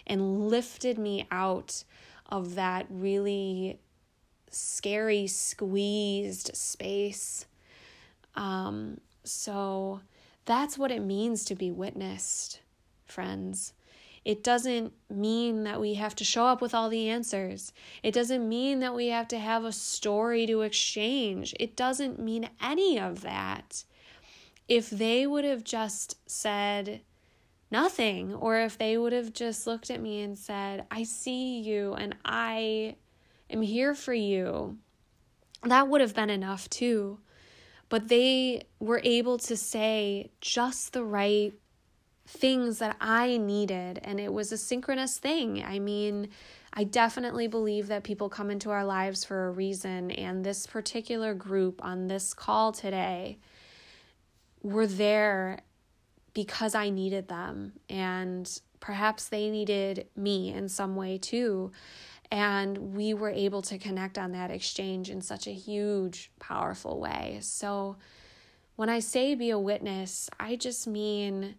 and 0.06 0.48
lifted 0.48 0.98
me 0.98 1.26
out 1.30 1.84
of 2.28 2.56
that 2.56 2.86
really 2.90 3.78
scary 4.54 5.26
squeezed 5.26 6.56
space. 6.56 7.46
Um 8.34 9.00
so 9.24 10.00
that's 10.44 10.76
what 10.76 10.90
it 10.90 11.00
means 11.00 11.44
to 11.46 11.54
be 11.54 11.70
witnessed, 11.70 12.60
friends. 13.06 13.72
It 14.24 14.42
doesn't 14.42 14.92
mean 15.10 15.64
that 15.64 15.80
we 15.80 15.94
have 15.94 16.14
to 16.16 16.24
show 16.24 16.46
up 16.46 16.62
with 16.62 16.74
all 16.74 16.88
the 16.88 17.10
answers. 17.10 17.72
It 18.02 18.14
doesn't 18.14 18.48
mean 18.48 18.80
that 18.80 18.94
we 18.94 19.08
have 19.08 19.28
to 19.28 19.38
have 19.38 19.64
a 19.64 19.72
story 19.72 20.46
to 20.46 20.62
exchange. 20.62 21.54
It 21.60 21.76
doesn't 21.76 22.18
mean 22.18 22.48
any 22.62 22.98
of 22.98 23.20
that. 23.20 23.84
If 24.66 24.88
they 24.88 25.26
would 25.26 25.44
have 25.44 25.62
just 25.62 26.16
said 26.26 27.02
nothing, 27.70 28.34
or 28.34 28.58
if 28.60 28.78
they 28.78 28.96
would 28.96 29.12
have 29.12 29.34
just 29.34 29.66
looked 29.66 29.90
at 29.90 30.00
me 30.00 30.22
and 30.22 30.38
said, 30.38 30.86
I 30.90 31.02
see 31.02 31.60
you 31.60 31.92
and 31.92 32.16
I 32.24 32.96
am 33.54 33.62
here 33.62 33.94
for 33.94 34.12
you, 34.12 34.76
that 35.62 35.88
would 35.88 36.00
have 36.02 36.14
been 36.14 36.30
enough 36.30 36.68
too. 36.68 37.18
But 37.88 38.08
they 38.08 38.64
were 38.80 39.00
able 39.04 39.38
to 39.38 39.56
say 39.56 40.30
just 40.40 40.92
the 40.92 41.04
right 41.04 41.54
things 42.26 42.78
that 42.78 42.96
I 43.00 43.36
needed, 43.36 44.00
and 44.02 44.18
it 44.18 44.32
was 44.32 44.50
a 44.50 44.58
synchronous 44.58 45.18
thing. 45.18 45.62
I 45.62 45.78
mean, 45.78 46.28
I 46.72 46.84
definitely 46.84 47.46
believe 47.46 47.88
that 47.88 48.02
people 48.02 48.28
come 48.28 48.50
into 48.50 48.70
our 48.70 48.84
lives 48.84 49.24
for 49.24 49.46
a 49.46 49.50
reason, 49.50 50.10
and 50.10 50.44
this 50.44 50.66
particular 50.66 51.34
group 51.34 51.84
on 51.84 52.08
this 52.08 52.34
call 52.34 52.72
today 52.72 53.38
were 54.62 54.86
there 54.86 55.60
because 56.32 56.74
I 56.74 56.88
needed 56.88 57.28
them, 57.28 57.74
and 57.88 58.50
perhaps 58.80 59.28
they 59.28 59.50
needed 59.50 60.08
me 60.16 60.52
in 60.52 60.68
some 60.68 60.96
way 60.96 61.18
too. 61.18 61.70
And 62.34 62.96
we 62.96 63.14
were 63.14 63.30
able 63.30 63.62
to 63.62 63.78
connect 63.78 64.18
on 64.18 64.32
that 64.32 64.50
exchange 64.50 65.08
in 65.08 65.22
such 65.22 65.46
a 65.46 65.52
huge, 65.52 66.32
powerful 66.40 66.98
way. 66.98 67.38
So, 67.40 67.94
when 68.74 68.88
I 68.88 68.98
say 68.98 69.36
be 69.36 69.50
a 69.50 69.58
witness, 69.58 70.28
I 70.40 70.56
just 70.56 70.88
mean 70.88 71.54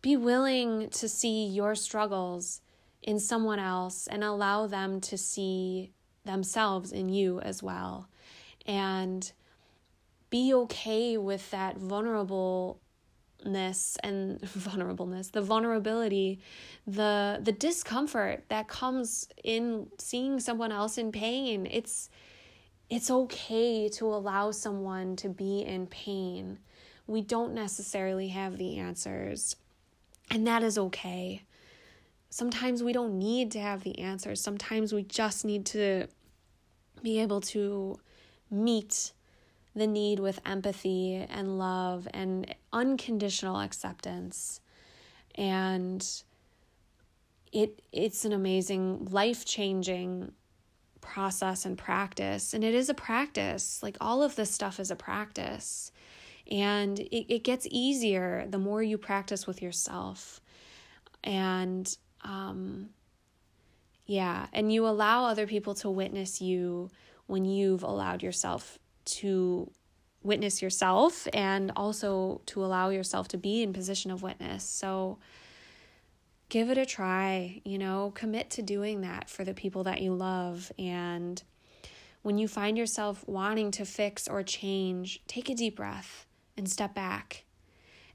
be 0.00 0.16
willing 0.16 0.90
to 0.90 1.08
see 1.08 1.46
your 1.46 1.74
struggles 1.74 2.60
in 3.02 3.18
someone 3.18 3.58
else 3.58 4.06
and 4.06 4.22
allow 4.22 4.68
them 4.68 5.00
to 5.00 5.18
see 5.18 5.90
themselves 6.24 6.92
in 6.92 7.08
you 7.08 7.40
as 7.40 7.60
well. 7.60 8.08
And 8.66 9.32
be 10.30 10.54
okay 10.54 11.18
with 11.18 11.50
that 11.50 11.78
vulnerableness 13.44 13.96
and 14.02 14.40
vulnerableness, 14.42 15.30
the 15.30 15.42
vulnerability, 15.42 16.40
the 16.86 17.40
the 17.42 17.52
discomfort 17.52 18.44
that 18.48 18.68
comes 18.68 19.28
in 19.42 19.88
seeing 19.98 20.40
someone 20.40 20.72
else 20.72 20.98
in 20.98 21.12
pain. 21.12 21.66
It's 21.70 22.10
it's 22.90 23.10
okay 23.10 23.88
to 23.90 24.06
allow 24.06 24.50
someone 24.50 25.16
to 25.16 25.28
be 25.28 25.60
in 25.60 25.86
pain. 25.86 26.58
We 27.06 27.22
don't 27.22 27.54
necessarily 27.54 28.28
have 28.28 28.58
the 28.58 28.78
answers. 28.78 29.56
And 30.30 30.46
that 30.46 30.62
is 30.62 30.78
okay. 30.78 31.42
Sometimes 32.30 32.82
we 32.82 32.92
don't 32.92 33.18
need 33.18 33.52
to 33.52 33.60
have 33.60 33.84
the 33.84 33.98
answers. 33.98 34.40
Sometimes 34.40 34.92
we 34.92 35.02
just 35.02 35.44
need 35.44 35.66
to 35.66 36.08
be 37.02 37.20
able 37.20 37.40
to 37.40 37.98
meet 38.50 39.12
the 39.74 39.86
need 39.86 40.20
with 40.20 40.40
empathy 40.46 41.26
and 41.28 41.58
love 41.58 42.06
and 42.14 42.54
unconditional 42.72 43.60
acceptance. 43.60 44.60
And 45.34 46.06
it 47.52 47.82
it's 47.92 48.24
an 48.24 48.32
amazing 48.32 49.08
life-changing 49.10 50.32
process 51.00 51.64
and 51.64 51.76
practice. 51.76 52.54
And 52.54 52.64
it 52.64 52.74
is 52.74 52.88
a 52.88 52.94
practice. 52.94 53.82
Like 53.82 53.96
all 54.00 54.22
of 54.22 54.36
this 54.36 54.50
stuff 54.50 54.80
is 54.80 54.90
a 54.90 54.96
practice. 54.96 55.92
And 56.50 56.98
it, 56.98 57.34
it 57.34 57.44
gets 57.44 57.66
easier 57.70 58.46
the 58.48 58.58
more 58.58 58.82
you 58.82 58.98
practice 58.98 59.46
with 59.46 59.62
yourself. 59.62 60.40
And 61.22 61.96
um, 62.22 62.90
yeah, 64.06 64.46
and 64.52 64.72
you 64.72 64.86
allow 64.86 65.24
other 65.24 65.46
people 65.46 65.74
to 65.76 65.90
witness 65.90 66.40
you 66.40 66.90
when 67.26 67.44
you've 67.44 67.82
allowed 67.82 68.22
yourself 68.22 68.78
to 69.04 69.70
witness 70.22 70.62
yourself 70.62 71.28
and 71.34 71.70
also 71.76 72.40
to 72.46 72.64
allow 72.64 72.88
yourself 72.88 73.28
to 73.28 73.38
be 73.38 73.62
in 73.62 73.72
position 73.72 74.10
of 74.10 74.22
witness. 74.22 74.64
So 74.64 75.18
give 76.48 76.70
it 76.70 76.78
a 76.78 76.86
try, 76.86 77.60
you 77.64 77.78
know, 77.78 78.12
commit 78.14 78.50
to 78.50 78.62
doing 78.62 79.02
that 79.02 79.28
for 79.28 79.44
the 79.44 79.54
people 79.54 79.84
that 79.84 80.00
you 80.00 80.14
love 80.14 80.72
and 80.78 81.42
when 82.24 82.38
you 82.38 82.48
find 82.48 82.78
yourself 82.78 83.22
wanting 83.28 83.70
to 83.72 83.84
fix 83.84 84.26
or 84.26 84.42
change, 84.42 85.22
take 85.28 85.50
a 85.50 85.54
deep 85.54 85.76
breath 85.76 86.24
and 86.56 86.66
step 86.66 86.94
back. 86.94 87.44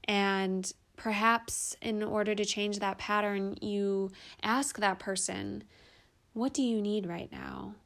And 0.02 0.70
perhaps 0.96 1.76
in 1.80 2.02
order 2.02 2.34
to 2.34 2.44
change 2.44 2.80
that 2.80 2.98
pattern, 2.98 3.56
you 3.62 4.10
ask 4.42 4.78
that 4.78 4.98
person, 4.98 5.62
What 6.32 6.52
do 6.52 6.60
you 6.60 6.82
need 6.82 7.06
right 7.06 7.30
now? 7.30 7.76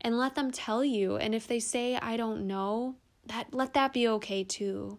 And 0.00 0.16
let 0.16 0.34
them 0.34 0.50
tell 0.50 0.84
you. 0.84 1.16
And 1.16 1.34
if 1.34 1.46
they 1.46 1.60
say, 1.60 1.96
I 1.96 2.16
don't 2.16 2.46
know, 2.46 2.96
that 3.26 3.52
let 3.52 3.74
that 3.74 3.92
be 3.92 4.08
okay 4.08 4.44
too. 4.44 4.98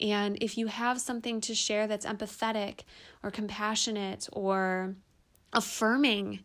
And 0.00 0.38
if 0.40 0.56
you 0.56 0.66
have 0.68 1.00
something 1.00 1.40
to 1.42 1.54
share 1.54 1.86
that's 1.86 2.06
empathetic 2.06 2.80
or 3.22 3.30
compassionate 3.30 4.28
or 4.32 4.96
affirming, 5.52 6.40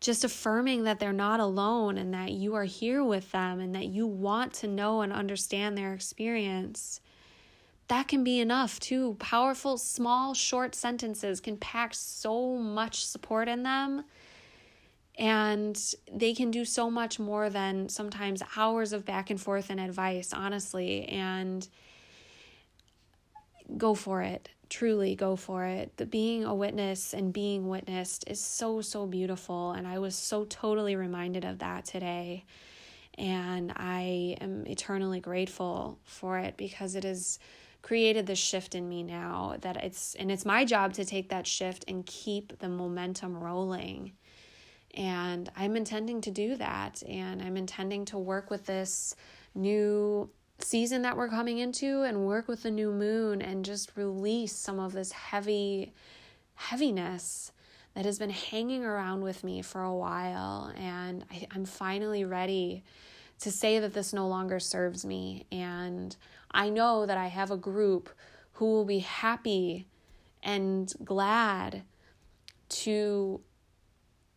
just 0.00 0.22
affirming 0.22 0.84
that 0.84 1.00
they're 1.00 1.12
not 1.12 1.40
alone 1.40 1.98
and 1.98 2.14
that 2.14 2.32
you 2.32 2.54
are 2.54 2.64
here 2.64 3.02
with 3.02 3.32
them 3.32 3.58
and 3.58 3.74
that 3.74 3.86
you 3.86 4.06
want 4.06 4.52
to 4.54 4.68
know 4.68 5.00
and 5.00 5.12
understand 5.12 5.76
their 5.76 5.92
experience. 5.92 7.00
That 7.88 8.06
can 8.06 8.22
be 8.22 8.38
enough 8.38 8.78
too. 8.78 9.16
Powerful, 9.18 9.78
small, 9.78 10.34
short 10.34 10.74
sentences 10.74 11.40
can 11.40 11.56
pack 11.56 11.94
so 11.94 12.56
much 12.56 13.04
support 13.04 13.48
in 13.48 13.62
them. 13.62 14.04
And 15.18 15.76
they 16.12 16.32
can 16.32 16.50
do 16.52 16.64
so 16.64 16.90
much 16.90 17.18
more 17.18 17.50
than 17.50 17.88
sometimes 17.88 18.40
hours 18.56 18.92
of 18.92 19.04
back 19.04 19.30
and 19.30 19.40
forth 19.40 19.68
and 19.68 19.80
advice, 19.80 20.32
honestly. 20.32 21.04
And 21.06 21.68
go 23.76 23.94
for 23.94 24.22
it 24.22 24.48
truly 24.68 25.14
go 25.14 25.36
for 25.36 25.64
it. 25.64 25.96
The 25.96 26.06
being 26.06 26.44
a 26.44 26.54
witness 26.54 27.14
and 27.14 27.32
being 27.32 27.68
witnessed 27.68 28.24
is 28.26 28.40
so, 28.40 28.80
so 28.80 29.06
beautiful. 29.06 29.72
And 29.72 29.86
I 29.86 29.98
was 29.98 30.14
so 30.14 30.44
totally 30.44 30.96
reminded 30.96 31.44
of 31.44 31.58
that 31.60 31.84
today. 31.84 32.44
And 33.16 33.72
I 33.76 34.36
am 34.40 34.66
eternally 34.66 35.20
grateful 35.20 35.98
for 36.04 36.38
it 36.38 36.56
because 36.56 36.94
it 36.94 37.04
has 37.04 37.38
created 37.82 38.26
this 38.26 38.38
shift 38.38 38.74
in 38.74 38.88
me 38.88 39.02
now 39.02 39.56
that 39.60 39.76
it's 39.76 40.14
and 40.16 40.30
it's 40.30 40.44
my 40.44 40.64
job 40.64 40.92
to 40.92 41.04
take 41.04 41.28
that 41.30 41.46
shift 41.46 41.84
and 41.88 42.04
keep 42.06 42.58
the 42.58 42.68
momentum 42.68 43.36
rolling. 43.36 44.12
And 44.94 45.50
I'm 45.56 45.76
intending 45.76 46.20
to 46.22 46.30
do 46.30 46.56
that 46.56 47.02
and 47.06 47.42
I'm 47.42 47.56
intending 47.56 48.04
to 48.06 48.18
work 48.18 48.50
with 48.50 48.66
this 48.66 49.14
new 49.54 50.30
season 50.60 51.02
that 51.02 51.16
we're 51.16 51.28
coming 51.28 51.58
into 51.58 52.02
and 52.02 52.26
work 52.26 52.48
with 52.48 52.62
the 52.62 52.70
new 52.70 52.90
moon 52.90 53.42
and 53.42 53.64
just 53.64 53.92
release 53.96 54.56
some 54.56 54.80
of 54.80 54.92
this 54.92 55.12
heavy 55.12 55.92
heaviness 56.54 57.52
that 57.94 58.04
has 58.04 58.18
been 58.18 58.30
hanging 58.30 58.84
around 58.84 59.20
with 59.20 59.44
me 59.44 59.62
for 59.62 59.82
a 59.82 59.94
while 59.94 60.72
and 60.76 61.24
I, 61.30 61.46
I'm 61.54 61.64
finally 61.64 62.24
ready 62.24 62.82
to 63.40 63.50
say 63.50 63.78
that 63.78 63.94
this 63.94 64.12
no 64.12 64.26
longer 64.28 64.58
serves 64.60 65.04
me. 65.04 65.46
And 65.52 66.14
I 66.50 66.70
know 66.70 67.06
that 67.06 67.16
I 67.16 67.28
have 67.28 67.50
a 67.50 67.56
group 67.56 68.10
who 68.54 68.66
will 68.66 68.84
be 68.84 69.00
happy 69.00 69.86
and 70.42 70.92
glad 71.04 71.82
to 72.68 73.40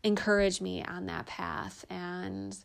encourage 0.03 0.61
me 0.61 0.83
on 0.83 1.05
that 1.07 1.25
path. 1.25 1.85
And 1.89 2.57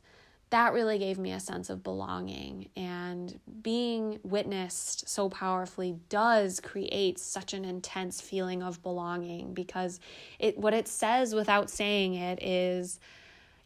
that 0.51 0.73
really 0.73 0.99
gave 0.99 1.19
me 1.19 1.33
a 1.33 1.41
sense 1.41 1.71
of 1.71 1.83
belonging. 1.83 2.69
And 2.77 3.39
being 3.63 4.21
witnessed 4.23 5.09
so 5.09 5.29
powerfully 5.29 5.97
does 6.09 6.61
create 6.61 7.19
such 7.19 7.53
an 7.53 7.65
intense 7.65 8.21
feeling 8.21 8.63
of 8.63 8.83
belonging 8.83 9.55
because 9.55 10.01
it 10.39 10.57
what 10.57 10.75
it 10.75 10.89
says 10.89 11.35
without 11.35 11.69
saying 11.69 12.15
it 12.15 12.43
is 12.43 13.01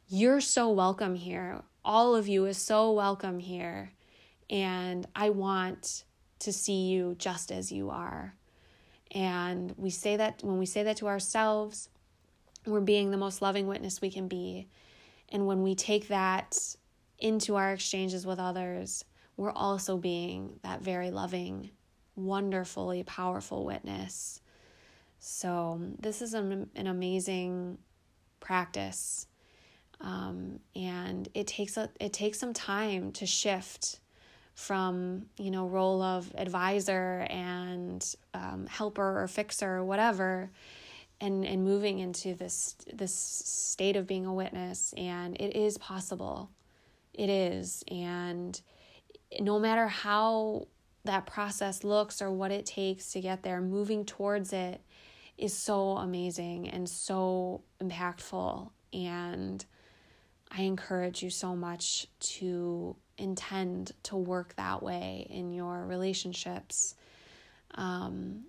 you're 0.09 0.41
so 0.41 0.71
welcome 0.71 1.15
here 1.15 1.63
all 1.85 2.15
of 2.15 2.29
you 2.29 2.45
is 2.47 2.59
so 2.59 2.93
welcome 2.93 3.39
here. 3.39 3.93
And 4.49 5.07
I 5.15 5.31
want 5.31 6.05
to 6.41 6.53
see 6.53 6.89
you 6.89 7.15
just 7.19 7.51
as 7.51 7.71
you 7.73 7.91
are. 7.91 8.35
And 9.13 9.75
we 9.77 9.91
say 9.91 10.17
that 10.17 10.43
when 10.43 10.59
we 10.59 10.67
say 10.67 10.83
that 10.83 10.97
to 10.99 11.09
ourselves, 11.09 11.89
we're 12.67 12.81
being 12.81 13.11
the 13.11 13.17
most 13.17 13.43
loving 13.43 13.67
witness 13.67 14.01
we 14.01 14.11
can 14.11 14.29
be. 14.29 14.69
And 15.31 15.47
when 15.47 15.63
we 15.63 15.75
take 15.75 16.09
that 16.09 16.59
into 17.19 17.57
our 17.57 17.73
exchanges 17.73 18.27
with 18.27 18.39
others, 18.39 19.05
we're 19.37 19.53
also 19.53 19.97
being 19.97 20.59
that 20.63 20.83
very 20.83 21.11
loving, 21.11 21.71
wonderfully 22.17 23.03
powerful 23.05 23.65
witness. 23.65 24.41
So, 25.19 25.81
this 25.99 26.23
is 26.23 26.35
an, 26.35 26.69
an 26.75 26.87
amazing 26.87 27.79
practice 28.41 29.27
um, 30.01 30.61
and 30.75 31.29
it 31.35 31.47
takes 31.47 31.77
a 31.77 31.91
it 32.01 32.13
takes 32.13 32.39
some 32.39 32.53
time 32.53 33.13
to 33.13 33.27
shift 33.27 34.01
from 34.55 35.27
you 35.39 35.51
know 35.51 35.67
role 35.67 36.03
of 36.03 36.33
advisor 36.37 37.27
and 37.29 38.15
um, 38.35 38.67
helper 38.67 39.23
or 39.23 39.29
fixer 39.29 39.77
or 39.77 39.85
whatever 39.85 40.51
and 41.21 41.45
and 41.45 41.65
moving 41.65 41.99
into 41.99 42.35
this 42.35 42.77
this 42.93 43.15
state 43.15 43.97
of 43.97 44.07
being 44.07 44.27
a 44.27 44.33
witness 44.33 44.95
and 44.97 45.37
it 45.41 45.57
is 45.57 45.79
possible. 45.79 46.51
It 47.15 47.29
is. 47.29 47.85
And 47.91 48.61
no 49.41 49.59
matter 49.59 49.89
how 49.89 50.69
that 51.05 51.27
process 51.27 51.85
looks 51.85 52.21
or 52.21 52.31
what 52.31 52.51
it 52.51 52.67
takes 52.67 53.13
to 53.13 53.21
get 53.21 53.43
there 53.43 53.61
moving 53.61 54.05
towards 54.05 54.53
it 54.53 54.81
is 55.39 55.55
so 55.55 55.97
amazing 55.97 56.69
and 56.69 56.89
so 56.89 57.63
impactful. 57.83 58.71
And 58.93 59.65
I 60.51 60.63
encourage 60.63 61.23
you 61.23 61.31
so 61.31 61.55
much 61.55 62.07
to 62.21 62.97
intend 63.17 63.93
to 64.05 64.17
work 64.17 64.55
that 64.57 64.83
way 64.83 65.27
in 65.31 65.53
your 65.53 65.87
relationships. 65.87 66.95
Um, 67.75 68.45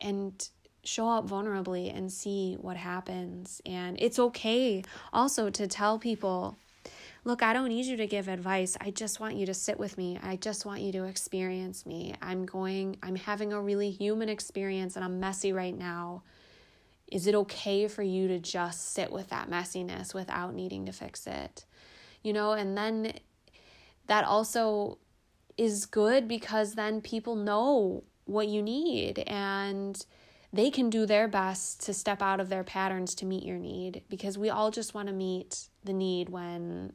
and 0.00 0.48
show 0.84 1.08
up 1.08 1.26
vulnerably 1.28 1.94
and 1.96 2.12
see 2.12 2.56
what 2.60 2.76
happens. 2.76 3.60
And 3.64 3.96
it's 4.00 4.18
okay 4.18 4.82
also 5.12 5.50
to 5.50 5.66
tell 5.66 5.98
people 5.98 6.56
look, 7.24 7.42
I 7.42 7.52
don't 7.52 7.68
need 7.68 7.86
you 7.86 7.96
to 7.98 8.06
give 8.06 8.28
advice. 8.28 8.76
I 8.80 8.90
just 8.90 9.20
want 9.20 9.36
you 9.36 9.46
to 9.46 9.54
sit 9.54 9.78
with 9.78 9.96
me. 9.96 10.18
I 10.22 10.36
just 10.36 10.66
want 10.66 10.80
you 10.80 10.90
to 10.92 11.04
experience 11.04 11.86
me. 11.86 12.14
I'm 12.20 12.44
going, 12.44 12.96
I'm 13.02 13.16
having 13.16 13.52
a 13.52 13.60
really 13.60 13.90
human 13.90 14.28
experience 14.28 14.96
and 14.96 15.04
I'm 15.04 15.20
messy 15.20 15.52
right 15.52 15.76
now. 15.76 16.22
Is 17.06 17.26
it 17.26 17.34
okay 17.34 17.86
for 17.88 18.02
you 18.02 18.26
to 18.28 18.38
just 18.38 18.92
sit 18.92 19.12
with 19.12 19.28
that 19.28 19.48
messiness 19.48 20.14
without 20.14 20.54
needing 20.54 20.86
to 20.86 20.92
fix 20.92 21.26
it? 21.26 21.64
You 22.22 22.32
know, 22.32 22.52
and 22.52 22.76
then 22.76 23.12
that 24.06 24.24
also 24.24 24.98
is 25.56 25.86
good 25.86 26.26
because 26.26 26.74
then 26.74 27.00
people 27.00 27.36
know 27.36 28.02
what 28.24 28.48
you 28.48 28.62
need 28.62 29.20
and 29.26 30.04
they 30.52 30.70
can 30.70 30.90
do 30.90 31.06
their 31.06 31.26
best 31.28 31.84
to 31.86 31.94
step 31.94 32.20
out 32.20 32.40
of 32.40 32.48
their 32.48 32.64
patterns 32.64 33.14
to 33.14 33.26
meet 33.26 33.44
your 33.44 33.56
need 33.56 34.02
because 34.08 34.36
we 34.36 34.50
all 34.50 34.70
just 34.70 34.94
want 34.94 35.08
to 35.08 35.14
meet 35.14 35.68
the 35.84 35.92
need 35.92 36.28
when 36.28 36.92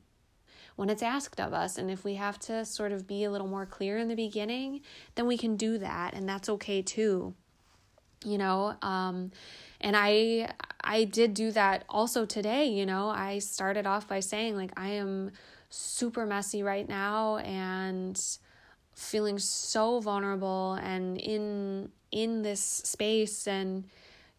when 0.76 0.92
it's 0.92 1.02
asked 1.02 1.42
of 1.42 1.54
us. 1.54 1.80
And 1.80 1.90
if 1.90 2.04
we 2.04 2.16
have 2.16 2.38
to 2.42 2.64
sort 2.64 2.92
of 2.92 3.08
be 3.08 3.24
a 3.24 3.32
little 3.32 3.48
more 3.48 3.66
clear 3.66 3.98
in 3.98 4.08
the 4.08 4.16
beginning 4.16 4.82
then 5.16 5.26
we 5.26 5.38
can 5.38 5.56
do 5.56 5.78
that 5.80 6.14
and 6.14 6.30
that's 6.30 6.50
okay 6.50 6.82
too. 6.82 7.34
You 8.24 8.38
know 8.38 8.76
um 8.82 9.32
and 9.80 9.96
i 9.96 10.52
i 10.84 11.04
did 11.04 11.36
do 11.36 11.52
that 11.52 11.84
also 11.90 12.26
today 12.26 12.66
you 12.66 12.86
know. 12.86 13.10
I 13.10 13.40
started 13.40 13.88
off 13.88 14.08
by 14.08 14.20
saying 14.20 14.56
like 14.56 14.72
i 14.78 14.90
am 14.90 15.32
super 15.70 16.26
messy 16.26 16.64
right 16.64 16.88
now 16.88 17.38
and 17.38 18.20
feeling 18.94 19.38
so 19.38 20.00
vulnerable 20.00 20.74
and 20.74 21.18
in 21.18 21.92
in 22.12 22.42
this 22.42 22.62
space 22.62 23.48
and 23.48 23.84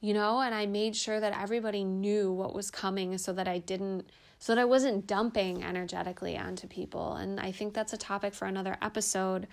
you 0.00 0.14
know 0.14 0.40
and 0.40 0.54
i 0.54 0.66
made 0.66 0.94
sure 0.94 1.20
that 1.20 1.38
everybody 1.40 1.85
knew 1.85 2.33
what 2.33 2.54
was 2.54 2.70
coming 2.70 3.16
so 3.18 3.33
that 3.33 3.48
i 3.48 3.59
didn't 3.59 4.09
so 4.38 4.54
that 4.54 4.61
i 4.61 4.64
wasn't 4.64 5.07
dumping 5.07 5.62
energetically 5.62 6.37
onto 6.37 6.66
people 6.66 7.14
and 7.14 7.40
i 7.40 7.50
think 7.52 7.74
that's 7.74 7.92
a 7.92 7.98
topic 7.98 8.35
for 8.35 8.46
another 8.46 8.76
episode 8.81 9.46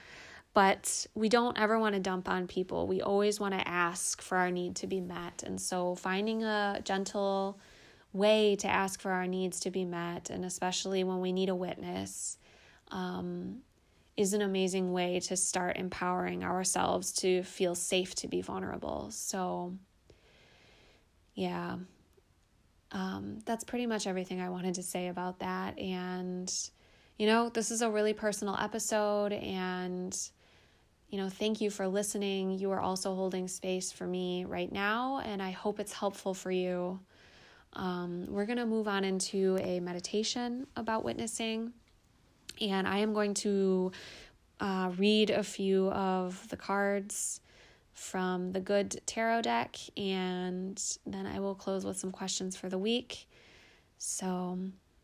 but 0.56 1.06
we 1.16 1.28
don't 1.28 1.60
ever 1.60 1.78
want 1.78 1.96
to 1.96 2.00
dump 2.00 2.30
on 2.30 2.48
people. 2.48 2.88
We 2.88 3.02
always 3.02 3.42
want 3.42 3.54
to 3.60 3.68
ask 3.68 4.22
for 4.22 4.38
our 4.38 4.50
need 4.50 4.78
to 4.78 4.88
be 4.88 5.02
met. 5.02 5.44
And 5.46 5.60
so 5.60 5.96
finding 5.96 6.46
a 6.46 6.80
gentle 6.82 7.60
way 8.14 8.56
to 8.56 8.68
ask 8.70 9.02
for 9.02 9.12
our 9.12 9.28
needs 9.28 9.60
to 9.60 9.70
be 9.70 9.84
met, 9.84 10.30
and 10.30 10.46
especially 10.46 11.04
when 11.04 11.20
we 11.20 11.34
need 11.34 11.50
a 11.50 11.56
witness, 11.56 12.38
um, 12.90 13.58
is 14.18 14.34
an 14.34 14.42
amazing 14.42 14.94
way 14.94 15.20
to 15.20 15.36
start 15.36 15.78
empowering 15.78 16.44
ourselves 16.44 17.12
to 17.12 17.44
feel 17.44 17.76
safe 17.76 18.16
to 18.16 18.28
be 18.28 18.42
vulnerable. 18.42 19.10
So, 19.12 19.74
yeah, 21.34 21.78
um, 22.92 23.40
that's 23.46 23.66
pretty 23.66 23.86
much 23.86 24.08
everything 24.08 24.40
I 24.40 24.50
wanted 24.50 24.76
to 24.76 24.84
say 24.84 25.10
about 25.10 25.40
that. 25.40 25.78
And, 25.78 26.54
you 27.18 27.28
know, 27.28 27.50
this 27.50 27.72
is 27.72 27.82
a 27.82 27.90
really 27.90 28.14
personal 28.14 28.56
episode, 28.60 29.34
and 29.34 30.18
you 31.10 31.20
know, 31.20 31.30
thank 31.30 31.62
you 31.62 31.70
for 31.70 31.88
listening. 31.88 32.58
You 32.58 32.72
are 32.72 32.82
also 32.82 33.14
holding 33.16 33.48
space 33.48 33.92
for 33.92 34.08
me 34.08 34.44
right 34.44 34.72
now, 34.72 35.22
and 35.24 35.42
I 35.42 35.52
hope 35.52 35.80
it's 35.80 35.94
helpful 35.94 36.34
for 36.34 36.52
you. 36.52 37.00
Um, 37.74 38.26
we're 38.28 38.46
going 38.46 38.58
to 38.58 38.66
move 38.66 38.88
on 38.88 39.04
into 39.04 39.58
a 39.62 39.80
meditation 39.80 40.66
about 40.76 41.04
witnessing, 41.04 41.74
and 42.62 42.88
I 42.88 43.00
am 43.00 43.14
going 43.14 43.34
to 43.36 43.92
uh, 44.60 44.92
read 44.98 45.30
a 45.30 45.44
few 45.44 45.90
of 45.92 46.48
the 46.50 46.58
cards 46.58 47.42
from 47.94 48.52
the 48.52 48.60
Good 48.60 49.02
Tarot 49.06 49.44
deck, 49.44 49.78
and 49.98 50.82
then 51.06 51.26
I 51.26 51.40
will 51.40 51.56
close 51.56 51.86
with 51.86 51.98
some 51.98 52.12
questions 52.12 52.56
for 52.56 52.70
the 52.70 52.78
week. 52.78 53.28
So 53.98 54.60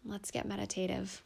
let's 0.05 0.31
get 0.31 0.45
meditative. 0.45 1.21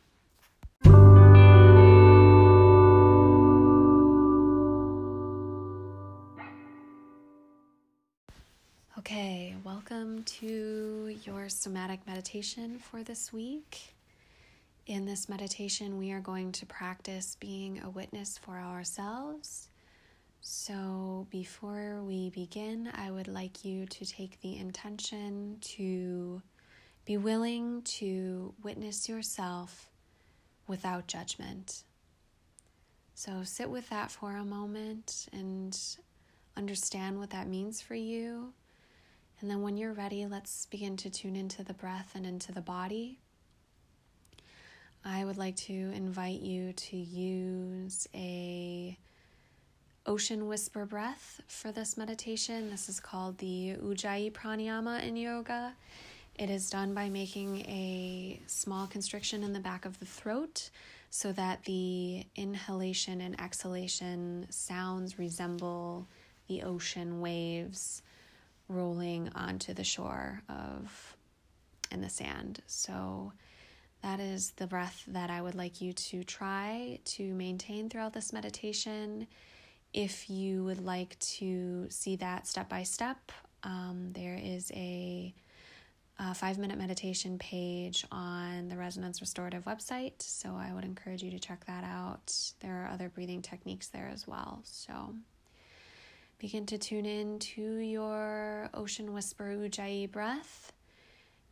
Okay, 8.98 9.56
welcome 9.64 10.24
to 10.24 11.16
your 11.26 11.48
somatic 11.48 12.00
meditation 12.08 12.80
for 12.80 13.04
this 13.04 13.32
week. 13.32 13.95
In 14.86 15.06
this 15.06 15.28
meditation, 15.28 15.98
we 15.98 16.12
are 16.12 16.20
going 16.20 16.52
to 16.54 16.66
practice 16.66 17.38
being 17.40 17.82
a 17.82 17.90
witness 17.90 18.38
for 18.38 18.60
ourselves. 18.60 19.70
So, 20.42 21.26
before 21.32 22.04
we 22.04 22.30
begin, 22.30 22.92
I 22.94 23.10
would 23.10 23.28
like 23.28 23.66
you 23.66 23.88
to 23.88 24.06
take 24.06 24.40
the 24.42 24.58
intention 24.58 25.58
to 25.62 26.44
be 27.04 27.18
willing 27.18 27.82
to 27.82 28.54
witness 28.62 29.10
yourself 29.10 29.90
without 30.68 31.08
judgment. 31.08 31.84
So, 33.16 33.42
sit 33.44 33.72
with 33.72 33.90
that 33.90 34.12
for 34.12 34.36
a 34.36 34.46
moment 34.46 35.28
and 35.34 35.76
understand 36.56 37.18
what 37.18 37.32
that 37.32 37.48
means 37.48 37.82
for 37.82 37.96
you 37.96 38.54
and 39.42 39.50
then 39.50 39.62
when 39.62 39.78
you're 39.78 39.94
ready, 39.94 40.26
let's 40.26 40.66
begin 40.68 40.96
to 40.98 41.10
tune 41.10 41.36
into 41.36 41.64
the 41.64 41.74
breath 41.74 42.12
and 42.16 42.26
into 42.26 42.52
the 42.52 42.62
body. 42.62 43.20
I 45.08 45.24
would 45.24 45.38
like 45.38 45.56
to 45.58 45.74
invite 45.74 46.42
you 46.42 46.74
to 46.74 46.98
use 46.98 48.08
a 48.16 48.98
ocean 50.08 50.48
whisper 50.48 50.84
breath 50.88 51.42
for 51.48 51.72
this 51.72 51.96
meditation. 51.96 52.72
This 52.72 52.90
is 52.90 53.00
called 53.00 53.38
the 53.38 53.76
Ujjayi 53.84 54.32
Pranayama 54.32 55.04
in 55.04 55.16
yoga. 55.16 55.74
It 56.40 56.50
is 56.50 56.72
done 56.72 56.96
by 56.96 57.10
making 57.10 57.58
a 57.68 58.42
small 58.48 58.88
constriction 58.88 59.44
in 59.44 59.54
the 59.54 59.60
back 59.60 59.86
of 59.86 60.00
the 60.00 60.08
throat 60.08 60.72
so 61.12 61.32
that 61.34 61.64
the 61.66 62.26
inhalation 62.36 63.22
and 63.22 63.40
exhalation 63.40 64.48
sounds 64.50 65.20
resemble 65.20 66.08
the 66.48 66.64
ocean 66.64 67.22
waves 67.22 68.02
rolling 68.68 69.30
onto 69.36 69.76
the 69.76 69.84
shore 69.84 70.42
of 70.50 71.16
in 71.92 72.02
the 72.02 72.10
sand. 72.10 72.64
So 72.66 73.34
that 74.06 74.20
is 74.20 74.52
the 74.58 74.68
breath 74.68 75.04
that 75.08 75.32
I 75.32 75.42
would 75.42 75.56
like 75.56 75.82
you 75.82 75.92
to 75.92 76.24
try 76.24 77.00
to 77.06 77.34
maintain 77.34 77.90
throughout 77.90 78.14
this 78.14 78.32
meditation. 78.32 79.26
If 79.96 80.30
you 80.30 80.64
would 80.64 80.80
like 80.80 81.18
to 81.38 81.88
see 81.90 82.16
that 82.18 82.46
step 82.46 82.70
by 82.70 82.84
step, 82.84 83.32
um, 83.64 84.12
there 84.12 84.40
is 84.40 84.72
a, 84.76 85.34
a 86.20 86.36
five 86.36 86.60
minute 86.60 86.78
meditation 86.78 87.40
page 87.40 88.06
on 88.12 88.68
the 88.68 88.78
Resonance 88.78 89.22
Restorative 89.22 89.66
website. 89.66 90.22
So 90.22 90.50
I 90.56 90.72
would 90.72 90.86
encourage 90.86 91.24
you 91.24 91.32
to 91.32 91.40
check 91.40 91.66
that 91.66 91.84
out. 91.84 92.32
There 92.60 92.84
are 92.84 92.94
other 92.94 93.10
breathing 93.10 93.42
techniques 93.42 93.88
there 93.88 94.12
as 94.14 94.28
well. 94.28 94.62
So 94.66 95.16
begin 96.38 96.68
to 96.68 96.78
tune 96.78 97.08
in 97.08 97.40
to 97.40 97.78
your 97.78 98.70
ocean 98.76 99.14
whisper 99.14 99.46
ujjayi 99.46 100.12
breath 100.12 100.74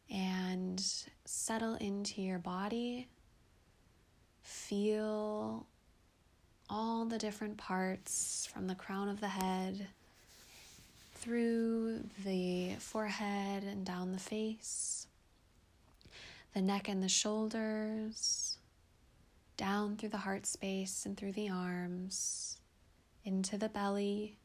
and 0.10 0.84
settle 1.26 1.76
into 1.76 2.22
your 2.22 2.40
body. 2.40 3.08
Feel 4.42 5.66
all 6.70 7.06
the 7.06 7.18
different 7.18 7.58
parts 7.58 8.50
from 8.52 8.68
the 8.68 8.76
crown 8.76 9.10
of 9.10 9.20
the 9.20 9.28
head 9.28 9.88
through 11.16 12.04
the 12.26 12.76
forehead 12.80 13.64
and 13.64 13.86
down 13.86 14.12
the 14.12 14.20
face, 14.20 15.08
the 16.54 16.62
neck 16.62 16.90
and 16.90 17.02
the 17.02 17.10
shoulders, 17.10 18.58
down 19.56 19.96
through 19.96 20.10
the 20.10 20.18
heart 20.18 20.46
space 20.46 21.06
and 21.06 21.16
through 21.16 21.32
the 21.32 21.50
arms, 21.50 22.58
into 23.24 23.58
the 23.58 23.70
belly, 23.70 24.38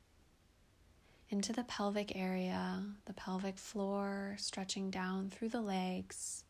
into 1.31 1.53
the 1.53 1.65
pelvic 1.65 2.17
area, 2.17 2.83
the 3.05 3.13
pelvic 3.13 3.59
floor, 3.59 4.35
stretching 4.39 4.91
down 4.91 5.31
through 5.31 5.51
the 5.51 5.61
legs, 5.61 6.45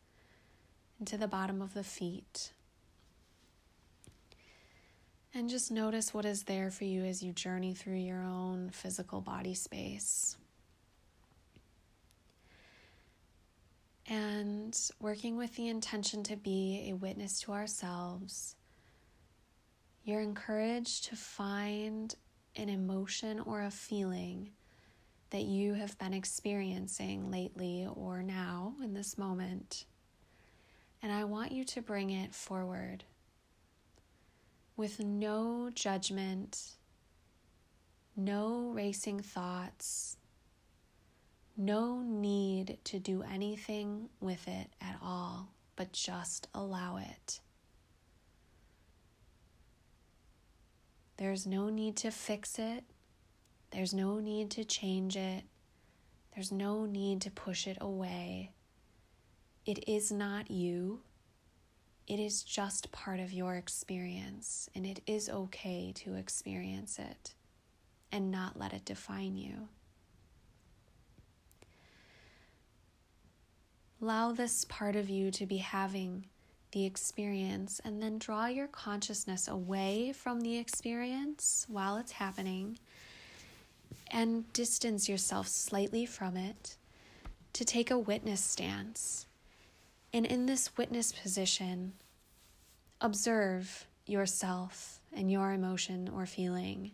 into 0.99 1.17
the 1.17 1.27
bottom 1.27 1.61
of 1.61 1.73
the 1.73 1.83
feet. 1.83 2.53
And 5.33 5.49
just 5.49 5.71
notice 5.71 6.13
what 6.13 6.25
is 6.25 6.43
there 6.43 6.71
for 6.71 6.85
you 6.85 7.03
as 7.03 7.21
you 7.21 7.33
journey 7.33 7.73
through 7.73 7.97
your 7.97 8.23
own 8.23 8.69
physical 8.71 9.21
body 9.21 9.53
space. 9.53 10.37
And 14.07 14.75
working 14.99 15.37
with 15.37 15.55
the 15.55 15.67
intention 15.67 16.23
to 16.23 16.35
be 16.35 16.87
a 16.89 16.93
witness 16.93 17.41
to 17.41 17.51
ourselves, 17.51 18.55
you're 20.03 20.21
encouraged 20.21 21.05
to 21.05 21.15
find 21.15 22.15
an 22.55 22.69
emotion 22.69 23.39
or 23.39 23.61
a 23.61 23.69
feeling 23.69 24.49
that 25.31 25.43
you 25.43 25.73
have 25.73 25.97
been 25.97 26.13
experiencing 26.13 27.29
lately 27.29 27.87
or 27.93 28.23
now 28.23 28.73
in 28.83 28.93
this 28.93 29.17
moment. 29.17 29.85
And 31.01 31.11
I 31.11 31.23
want 31.23 31.51
you 31.51 31.63
to 31.65 31.81
bring 31.81 32.09
it 32.09 32.33
forward 32.33 33.03
with 34.75 34.99
no 34.99 35.69
judgment, 35.73 36.71
no 38.15 38.71
racing 38.73 39.19
thoughts, 39.19 40.17
no 41.57 42.01
need 42.01 42.77
to 42.85 42.99
do 42.99 43.21
anything 43.21 44.09
with 44.21 44.47
it 44.47 44.69
at 44.81 44.97
all, 45.03 45.49
but 45.75 45.91
just 45.91 46.47
allow 46.55 46.97
it. 46.97 47.41
There's 51.17 51.45
no 51.45 51.69
need 51.69 51.97
to 51.97 52.11
fix 52.11 52.57
it. 52.57 52.85
There's 53.71 53.93
no 53.93 54.19
need 54.19 54.51
to 54.51 54.63
change 54.63 55.15
it. 55.15 55.43
There's 56.33 56.51
no 56.51 56.85
need 56.85 57.21
to 57.21 57.31
push 57.31 57.67
it 57.67 57.77
away. 57.79 58.51
It 59.65 59.87
is 59.87 60.11
not 60.11 60.49
you. 60.49 61.01
It 62.07 62.19
is 62.19 62.41
just 62.41 62.91
part 62.91 63.19
of 63.19 63.31
your 63.31 63.55
experience, 63.55 64.67
and 64.73 64.85
it 64.85 65.01
is 65.05 65.29
okay 65.29 65.91
to 65.97 66.15
experience 66.15 66.97
it 66.97 67.35
and 68.11 68.31
not 68.31 68.57
let 68.57 68.73
it 68.73 68.85
define 68.85 69.37
you. 69.37 69.67
Allow 74.01 74.31
this 74.31 74.65
part 74.65 74.95
of 74.95 75.09
you 75.09 75.29
to 75.31 75.45
be 75.45 75.57
having 75.57 76.25
the 76.71 76.85
experience 76.85 77.81
and 77.83 78.01
then 78.01 78.17
draw 78.17 78.45
your 78.45 78.67
consciousness 78.67 79.47
away 79.47 80.13
from 80.13 80.41
the 80.41 80.57
experience 80.57 81.65
while 81.67 81.97
it's 81.97 82.13
happening 82.13 82.79
and 84.11 84.51
distance 84.53 85.07
yourself 85.07 85.47
slightly 85.47 86.05
from 86.05 86.37
it 86.37 86.77
to 87.53 87.65
take 87.65 87.91
a 87.91 87.97
witness 87.97 88.43
stance 88.43 89.27
and 90.11 90.25
in 90.25 90.45
this 90.45 90.75
witness 90.77 91.11
position, 91.11 91.93
observe 92.99 93.85
yourself 94.05 94.99
and 95.13 95.31
your 95.31 95.51
emotion 95.51 96.09
or 96.13 96.25
feeling 96.25 96.91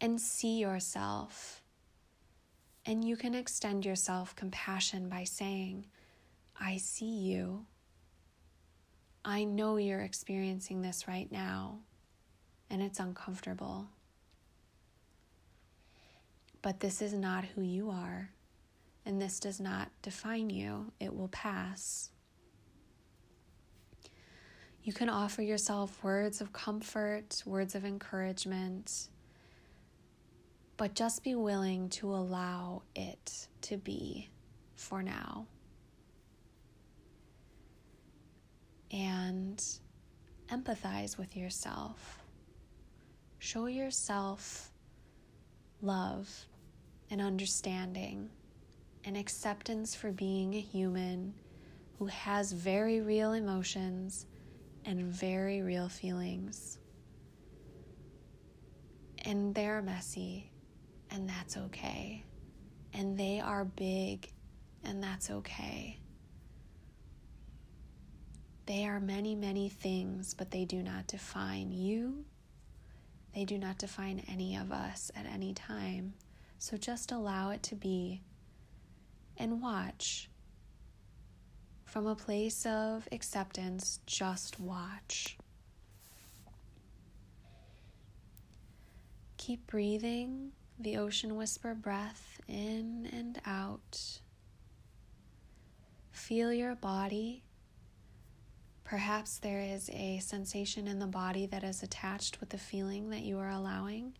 and 0.00 0.20
see 0.20 0.58
yourself. 0.58 1.62
And 2.84 3.04
you 3.04 3.16
can 3.16 3.34
extend 3.34 3.84
yourself 3.84 4.34
compassion 4.34 5.08
by 5.08 5.24
saying, 5.24 5.86
I 6.58 6.78
see 6.78 7.18
you. 7.18 7.66
I 9.24 9.44
know 9.44 9.76
you're 9.76 10.00
experiencing 10.00 10.82
this 10.82 11.06
right 11.06 11.30
now, 11.30 11.80
and 12.70 12.82
it's 12.82 12.98
uncomfortable. 12.98 13.86
But 16.62 16.80
this 16.80 17.00
is 17.00 17.12
not 17.14 17.44
who 17.44 17.62
you 17.62 17.90
are 17.90 18.30
and 19.06 19.20
this 19.20 19.40
does 19.40 19.60
not 19.60 19.90
define 20.02 20.50
you, 20.50 20.92
it 21.00 21.14
will 21.14 21.28
pass. 21.28 22.10
You 24.82 24.92
can 24.92 25.08
offer 25.08 25.42
yourself 25.42 26.02
words 26.02 26.40
of 26.40 26.52
comfort, 26.52 27.42
words 27.44 27.74
of 27.74 27.84
encouragement, 27.84 29.08
but 30.76 30.94
just 30.94 31.22
be 31.22 31.34
willing 31.34 31.88
to 31.90 32.14
allow 32.14 32.82
it 32.94 33.48
to 33.62 33.76
be 33.76 34.30
for 34.76 35.02
now. 35.02 35.46
And 38.90 39.62
empathize 40.50 41.16
with 41.16 41.36
yourself. 41.36 42.18
Show 43.38 43.66
yourself 43.66 44.72
love 45.82 46.46
and 47.10 47.20
understanding 47.20 48.30
and 49.04 49.16
acceptance 49.16 49.94
for 49.94 50.12
being 50.12 50.54
a 50.54 50.60
human 50.60 51.34
who 51.98 52.06
has 52.06 52.52
very 52.52 53.00
real 53.00 53.32
emotions 53.32 54.26
and 54.84 55.02
very 55.02 55.62
real 55.62 55.88
feelings. 55.88 56.78
And 59.24 59.54
they're 59.54 59.82
messy, 59.82 60.50
and 61.10 61.28
that's 61.28 61.56
okay. 61.56 62.24
And 62.94 63.18
they 63.18 63.40
are 63.40 63.64
big, 63.64 64.32
and 64.84 65.02
that's 65.02 65.30
okay. 65.30 65.98
They 68.66 68.84
are 68.86 69.00
many, 69.00 69.34
many 69.34 69.68
things, 69.68 70.32
but 70.32 70.50
they 70.50 70.64
do 70.64 70.82
not 70.82 71.06
define 71.06 71.72
you. 71.72 72.24
They 73.34 73.44
do 73.44 73.58
not 73.58 73.78
define 73.78 74.24
any 74.28 74.56
of 74.56 74.72
us 74.72 75.10
at 75.14 75.26
any 75.26 75.54
time. 75.54 76.14
So 76.60 76.76
just 76.76 77.10
allow 77.10 77.50
it 77.50 77.62
to 77.64 77.74
be 77.74 78.20
and 79.38 79.62
watch. 79.62 80.28
From 81.86 82.06
a 82.06 82.14
place 82.14 82.66
of 82.66 83.08
acceptance, 83.10 84.00
just 84.04 84.60
watch. 84.60 85.38
Keep 89.38 89.66
breathing 89.68 90.52
the 90.78 90.98
ocean 90.98 91.34
whisper 91.34 91.74
breath 91.74 92.42
in 92.46 93.08
and 93.10 93.40
out. 93.46 94.20
Feel 96.12 96.52
your 96.52 96.74
body. 96.74 97.42
Perhaps 98.84 99.38
there 99.38 99.62
is 99.62 99.88
a 99.94 100.18
sensation 100.18 100.86
in 100.86 100.98
the 100.98 101.06
body 101.06 101.46
that 101.46 101.64
is 101.64 101.82
attached 101.82 102.38
with 102.38 102.50
the 102.50 102.58
feeling 102.58 103.08
that 103.08 103.22
you 103.22 103.38
are 103.38 103.50
allowing. 103.50 104.12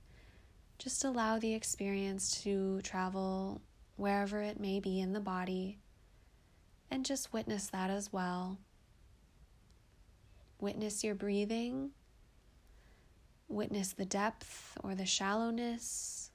Just 0.81 1.05
allow 1.05 1.39
the 1.39 1.53
experience 1.53 2.41
to 2.41 2.81
travel 2.81 3.61
wherever 3.97 4.41
it 4.41 4.59
may 4.59 4.81
be 4.81 4.99
in 4.99 5.13
the 5.13 5.21
body, 5.21 5.79
and 6.91 7.05
just 7.05 7.35
witness 7.35 7.67
that 7.67 7.91
as 7.91 8.11
well. 8.11 8.57
Witness 10.59 11.05
your 11.05 11.15
breathing. 11.15 11.91
Witness 13.47 13.93
the 13.93 14.07
depth 14.07 14.79
or 14.83 14.95
the 14.95 15.05
shallowness, 15.05 16.31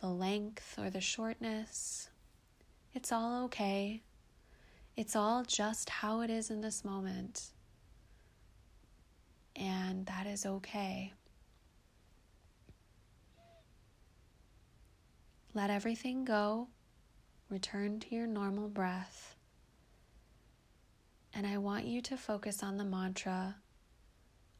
the 0.00 0.06
length 0.06 0.78
or 0.78 0.90
the 0.90 1.00
shortness. 1.00 2.08
It's 2.94 3.10
all 3.10 3.42
okay. 3.46 4.02
It's 4.96 5.16
all 5.16 5.42
just 5.42 5.90
how 5.90 6.20
it 6.20 6.30
is 6.30 6.50
in 6.50 6.60
this 6.60 6.84
moment. 6.84 7.50
And 9.56 10.06
that 10.06 10.28
is 10.28 10.46
okay. 10.46 11.14
Let 15.58 15.70
everything 15.70 16.24
go. 16.24 16.68
Return 17.50 17.98
to 17.98 18.14
your 18.14 18.28
normal 18.28 18.68
breath. 18.68 19.34
And 21.34 21.44
I 21.44 21.58
want 21.58 21.84
you 21.84 22.00
to 22.02 22.16
focus 22.16 22.62
on 22.62 22.76
the 22.76 22.84
mantra 22.84 23.56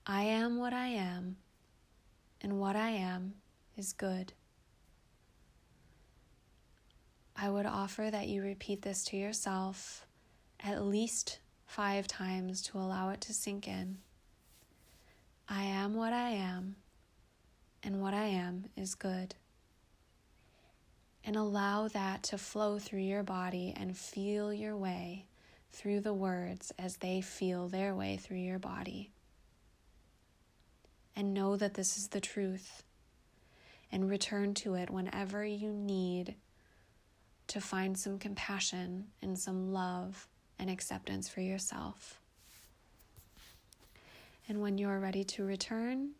I 0.05 0.23
am 0.23 0.59
what 0.59 0.73
I 0.73 0.89
am, 0.89 1.37
and 2.41 2.59
what 2.59 2.75
I 2.75 2.89
am 2.89 3.35
is 3.77 3.93
good. 3.93 4.33
I 7.37 7.49
would 7.49 7.67
offer 7.67 8.11
that 8.11 8.27
you 8.27 8.43
repeat 8.43 8.83
this 8.83 9.05
to 9.05 9.17
yourself 9.17 10.05
at 10.59 10.83
least 10.83 11.39
five 11.65 12.09
times 12.09 12.61
to 12.63 12.79
allow 12.79 13.11
it 13.11 13.21
to 13.21 13.33
sink 13.33 13.69
in. 13.69 13.99
I 15.49 15.63
am 15.63 15.95
what 15.95 16.13
I 16.13 16.31
am, 16.31 16.75
and 17.85 18.01
what 18.01 18.15
I 18.15 18.25
am 18.25 18.65
is 18.77 18.97
good. 18.97 19.37
And 21.29 21.37
allow 21.37 21.89
that 21.89 22.23
to 22.23 22.39
flow 22.39 22.79
through 22.79 23.03
your 23.03 23.23
body 23.23 23.75
and 23.77 23.95
feel 23.95 24.51
your 24.51 24.75
way 24.75 25.27
through 25.71 26.01
the 26.01 26.15
words 26.15 26.73
as 26.79 26.97
they 26.97 27.21
feel 27.21 27.69
their 27.69 27.95
way 27.95 28.17
through 28.17 28.39
your 28.39 28.59
body. 28.59 29.11
And 31.15 31.35
know 31.35 31.55
that 31.57 31.75
this 31.75 31.99
is 31.99 32.09
the 32.09 32.21
truth. 32.23 32.83
And 33.93 34.09
return 34.09 34.55
to 34.55 34.73
it 34.73 34.89
whenever 34.89 35.45
you 35.45 35.71
need 35.71 36.35
to 37.49 37.61
find 37.61 37.99
some 37.99 38.19
compassion 38.19 39.09
and 39.21 39.39
some 39.39 39.71
love 39.71 40.27
and 40.59 40.71
acceptance 40.71 41.29
for 41.29 41.43
yourself. 41.43 42.23
And 44.49 44.63
when 44.63 44.79
you're 44.79 44.99
ready 44.99 45.25
to 45.25 45.45
return, 45.45 46.13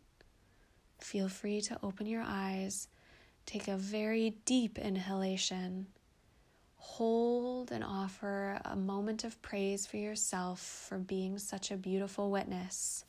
feel 0.99 1.29
free 1.29 1.61
to 1.61 1.79
open 1.81 2.05
your 2.05 2.23
eyes, 2.23 2.87
take 3.49 3.67
a 3.67 3.77
very 3.77 4.35
deep 4.45 4.77
inhalation, 4.77 5.87
hold 6.75 7.71
and 7.71 7.83
offer 7.83 8.61
a 8.63 8.75
moment 8.75 9.23
of 9.23 9.41
praise 9.41 9.87
for 9.87 9.97
yourself 9.97 10.59
for 10.87 10.99
being 10.99 11.39
such 11.39 11.71
a 11.71 11.77
beautiful 11.77 12.29
witness, 12.29 13.05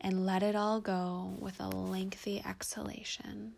and 0.00 0.24
let 0.24 0.44
it 0.44 0.54
all 0.54 0.80
go 0.80 1.34
with 1.40 1.58
a 1.58 1.68
lengthy 1.68 2.40
exhalation. 2.46 3.54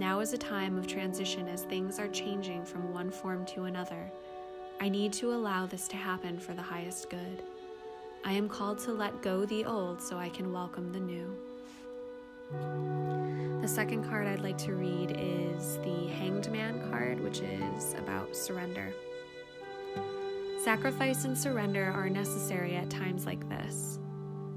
Now 0.00 0.20
is 0.20 0.32
a 0.32 0.38
time 0.38 0.78
of 0.78 0.86
transition 0.86 1.46
as 1.46 1.64
things 1.64 1.98
are 1.98 2.08
changing 2.08 2.64
from 2.64 2.90
one 2.94 3.10
form 3.10 3.44
to 3.44 3.64
another. 3.64 4.10
I 4.80 4.88
need 4.88 5.12
to 5.12 5.34
allow 5.34 5.66
this 5.66 5.86
to 5.88 5.96
happen 5.98 6.40
for 6.40 6.54
the 6.54 6.62
highest 6.62 7.10
good. 7.10 7.42
I 8.24 8.32
am 8.32 8.48
called 8.48 8.78
to 8.78 8.92
let 8.92 9.20
go 9.20 9.44
the 9.44 9.66
old 9.66 10.00
so 10.00 10.16
I 10.16 10.30
can 10.30 10.54
welcome 10.54 10.90
the 10.90 11.00
new. 11.00 11.36
The 13.60 13.68
second 13.68 14.04
card 14.08 14.26
I'd 14.26 14.40
like 14.40 14.56
to 14.60 14.72
read 14.72 15.16
is 15.18 15.76
the 15.80 16.06
Hanged 16.06 16.50
Man 16.50 16.80
card, 16.90 17.20
which 17.20 17.40
is 17.40 17.92
about 17.98 18.34
surrender. 18.34 18.94
Sacrifice 20.64 21.26
and 21.26 21.36
surrender 21.36 21.92
are 21.94 22.08
necessary 22.08 22.74
at 22.74 22.88
times 22.88 23.26
like 23.26 23.46
this. 23.50 23.98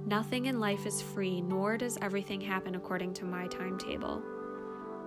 Nothing 0.06 0.46
in 0.46 0.62
life 0.62 0.86
is 0.86 1.02
free, 1.02 1.42
nor 1.42 1.76
does 1.76 1.98
everything 2.02 2.40
happen 2.40 2.76
according 2.76 3.14
to 3.16 3.26
my 3.26 3.48
timetable. 3.48 4.24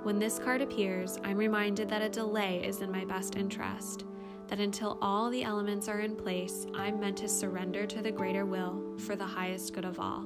When 0.07 0.21
this 0.21 0.39
card 0.39 0.63
appears, 0.63 1.19
I'm 1.25 1.37
reminded 1.37 1.89
that 1.89 2.01
a 2.01 2.09
delay 2.09 2.65
is 2.65 2.81
in 2.81 2.93
my 2.93 3.05
best 3.05 3.35
interest 3.35 4.05
that 4.47 4.61
until 4.61 4.99
all 5.03 5.31
the 5.31 5.43
elements 5.43 5.89
are 5.89 5.99
in 5.99 6.15
place, 6.15 6.65
I'm 6.77 7.01
meant 7.01 7.17
to 7.17 7.29
surrender 7.29 7.87
to 7.87 8.01
the 8.01 8.13
greater 8.13 8.47
will 8.47 8.81
for 8.99 9.17
the 9.17 9.27
highest 9.27 9.73
good 9.73 9.85
of 9.85 9.99
all. 9.99 10.25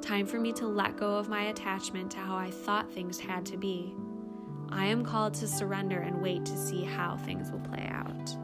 Time 0.00 0.26
for 0.26 0.38
me 0.38 0.52
to 0.52 0.68
let 0.68 0.96
go 0.96 1.16
of 1.16 1.28
my 1.28 1.46
attachment 1.46 2.12
to 2.12 2.18
how 2.18 2.36
I 2.36 2.52
thought 2.52 2.88
things 2.88 3.18
had 3.18 3.44
to 3.46 3.56
be. 3.56 3.96
I 4.70 4.86
am 4.86 5.04
called 5.04 5.34
to 5.34 5.48
surrender 5.48 5.98
and 5.98 6.22
wait 6.22 6.44
to 6.44 6.56
see 6.56 6.84
how 6.84 7.16
things 7.16 7.50
will 7.50 7.58
play 7.58 7.88
out. 7.90 8.36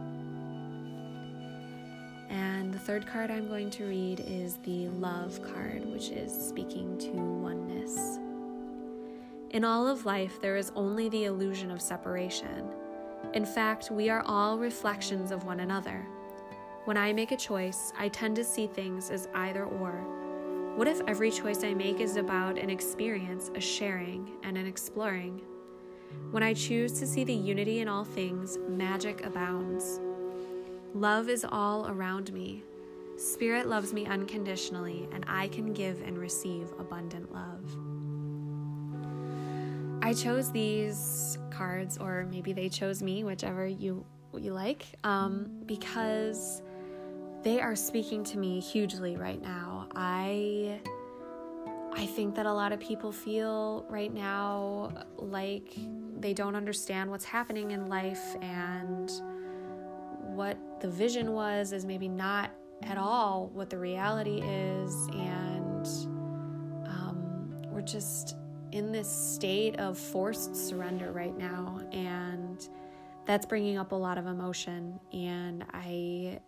And 2.28 2.74
the 2.74 2.80
third 2.80 3.07
card 3.07 3.30
I'm 3.30 3.46
going 3.46 3.70
to 3.70 3.84
read 3.84 4.24
is 4.26 4.57
the 4.64 4.88
Love 4.88 5.40
card, 5.55 5.86
which 5.86 6.09
is 6.09 6.32
speaking 6.32 6.98
to 6.98 7.11
oneness. 7.12 8.18
In 9.51 9.64
all 9.64 9.88
of 9.88 10.07
life, 10.07 10.40
there 10.40 10.57
is 10.57 10.70
only 10.76 11.09
the 11.09 11.24
illusion 11.24 11.72
of 11.72 11.82
separation. 11.82 12.70
In 13.34 13.44
fact, 13.44 13.90
we 13.90 14.09
are 14.09 14.22
all 14.24 14.57
reflections 14.59 15.32
of 15.32 15.42
one 15.42 15.59
another. 15.59 16.07
When 16.84 16.96
I 16.96 17.12
make 17.12 17.32
a 17.32 17.36
choice, 17.36 17.92
I 17.98 18.11
tend 18.11 18.36
to 18.36 18.44
see 18.44 18.68
things 18.68 19.11
as 19.11 19.26
either 19.34 19.64
or. 19.64 19.90
What 20.76 20.86
if 20.86 21.01
every 21.09 21.32
choice 21.32 21.64
I 21.64 21.74
make 21.74 21.98
is 21.98 22.14
about 22.14 22.59
an 22.59 22.70
experience, 22.70 23.51
a 23.57 23.61
sharing, 23.61 24.30
and 24.44 24.57
an 24.57 24.66
exploring? 24.66 25.42
When 26.30 26.44
I 26.44 26.55
choose 26.55 26.92
to 27.01 27.07
see 27.07 27.24
the 27.24 27.34
unity 27.34 27.80
in 27.80 27.88
all 27.88 28.05
things, 28.05 28.57
magic 28.68 29.26
abounds. 29.26 29.98
Love 30.94 31.28
is 31.28 31.44
all 31.44 31.88
around 31.88 32.32
me. 32.32 32.62
Spirit 33.16 33.66
loves 33.68 33.92
me 33.92 34.07
unconditionally, 34.07 35.09
and 35.12 35.24
I 35.26 35.48
can 35.48 35.72
give 35.72 36.03
and 36.03 36.16
receive 36.16 36.72
abundant 36.78 37.32
love. 37.32 37.76
I 40.03 40.14
chose 40.14 40.51
these 40.51 41.38
cards, 41.51 41.98
or 41.98 42.26
maybe 42.30 42.53
they 42.53 42.68
chose 42.68 43.03
me, 43.03 43.24
whichever 43.24 43.66
you 43.66 44.05
you 44.38 44.53
like, 44.53 44.86
um, 45.05 45.51
because 45.66 46.62
they 47.42 47.61
are 47.61 47.74
speaking 47.74 48.22
to 48.24 48.38
me 48.38 48.61
hugely 48.61 49.16
right 49.16 49.40
now. 49.42 49.88
I 49.94 50.80
I 51.92 52.07
think 52.07 52.34
that 52.36 52.46
a 52.46 52.53
lot 52.53 52.72
of 52.72 52.80
people 52.80 53.12
feel 53.12 53.84
right 53.88 54.12
now 54.12 54.92
like 55.16 55.74
they 56.18 56.32
don't 56.32 56.55
understand 56.55 57.11
what's 57.11 57.24
happening 57.24 57.72
in 57.72 57.86
life 57.86 58.36
and 58.40 59.11
what 60.20 60.57
the 60.80 60.88
vision 60.88 61.32
was 61.32 61.72
is 61.72 61.84
maybe 61.84 62.09
not 62.09 62.51
at 62.84 62.96
all 62.96 63.51
what 63.53 63.68
the 63.68 63.76
reality 63.76 64.40
is 64.40 64.94
and 65.12 65.86
um, 66.86 67.51
we're 67.70 67.82
just 67.82 68.36
in 68.72 68.92
this 68.92 69.08
state 69.08 69.78
of 69.78 69.98
forced 69.98 70.54
surrender 70.54 71.12
right 71.12 71.36
now, 71.36 71.80
and 71.92 72.68
that's 73.26 73.46
bringing 73.46 73.78
up 73.78 73.92
a 73.92 73.96
lot 73.96 74.18
of 74.18 74.26
emotion. 74.26 74.98
And 75.12 75.64
I 75.72 76.40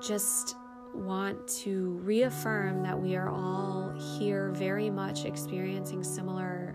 just 0.00 0.56
want 0.94 1.46
to 1.48 2.00
reaffirm 2.02 2.82
that 2.82 2.98
we 2.98 3.16
are 3.16 3.28
all 3.28 3.92
here 4.18 4.50
very 4.50 4.90
much 4.90 5.24
experiencing 5.24 6.02
similar 6.02 6.74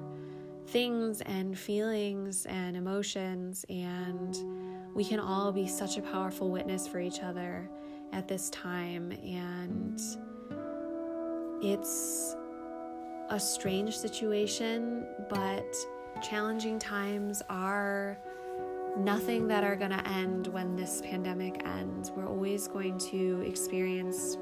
things 0.68 1.22
and 1.22 1.58
feelings 1.58 2.46
and 2.46 2.78
emotions, 2.78 3.66
and 3.70 4.38
we 4.94 5.04
can 5.04 5.20
all 5.20 5.52
be 5.52 5.68
such 5.68 5.98
a 5.98 6.02
powerful 6.02 6.52
witness 6.52 6.88
for 6.88 7.00
each 7.00 7.22
other 7.22 7.70
at 8.12 8.28
this 8.28 8.50
time. 8.52 9.12
And 9.24 10.00
it's 11.64 12.36
a 13.34 13.40
strange 13.40 13.98
situation, 13.98 15.08
but 15.28 15.66
challenging 16.22 16.78
times 16.78 17.42
are 17.50 18.16
nothing 18.96 19.48
that 19.48 19.64
are 19.64 19.76
going 19.76 19.90
to 19.90 20.08
end 20.08 20.46
when 20.46 20.76
this 20.76 21.02
pandemic 21.02 21.66
ends. 21.66 22.12
We're 22.12 22.28
always 22.28 22.68
going 22.68 23.00
to 23.00 23.42
experience 23.42 24.38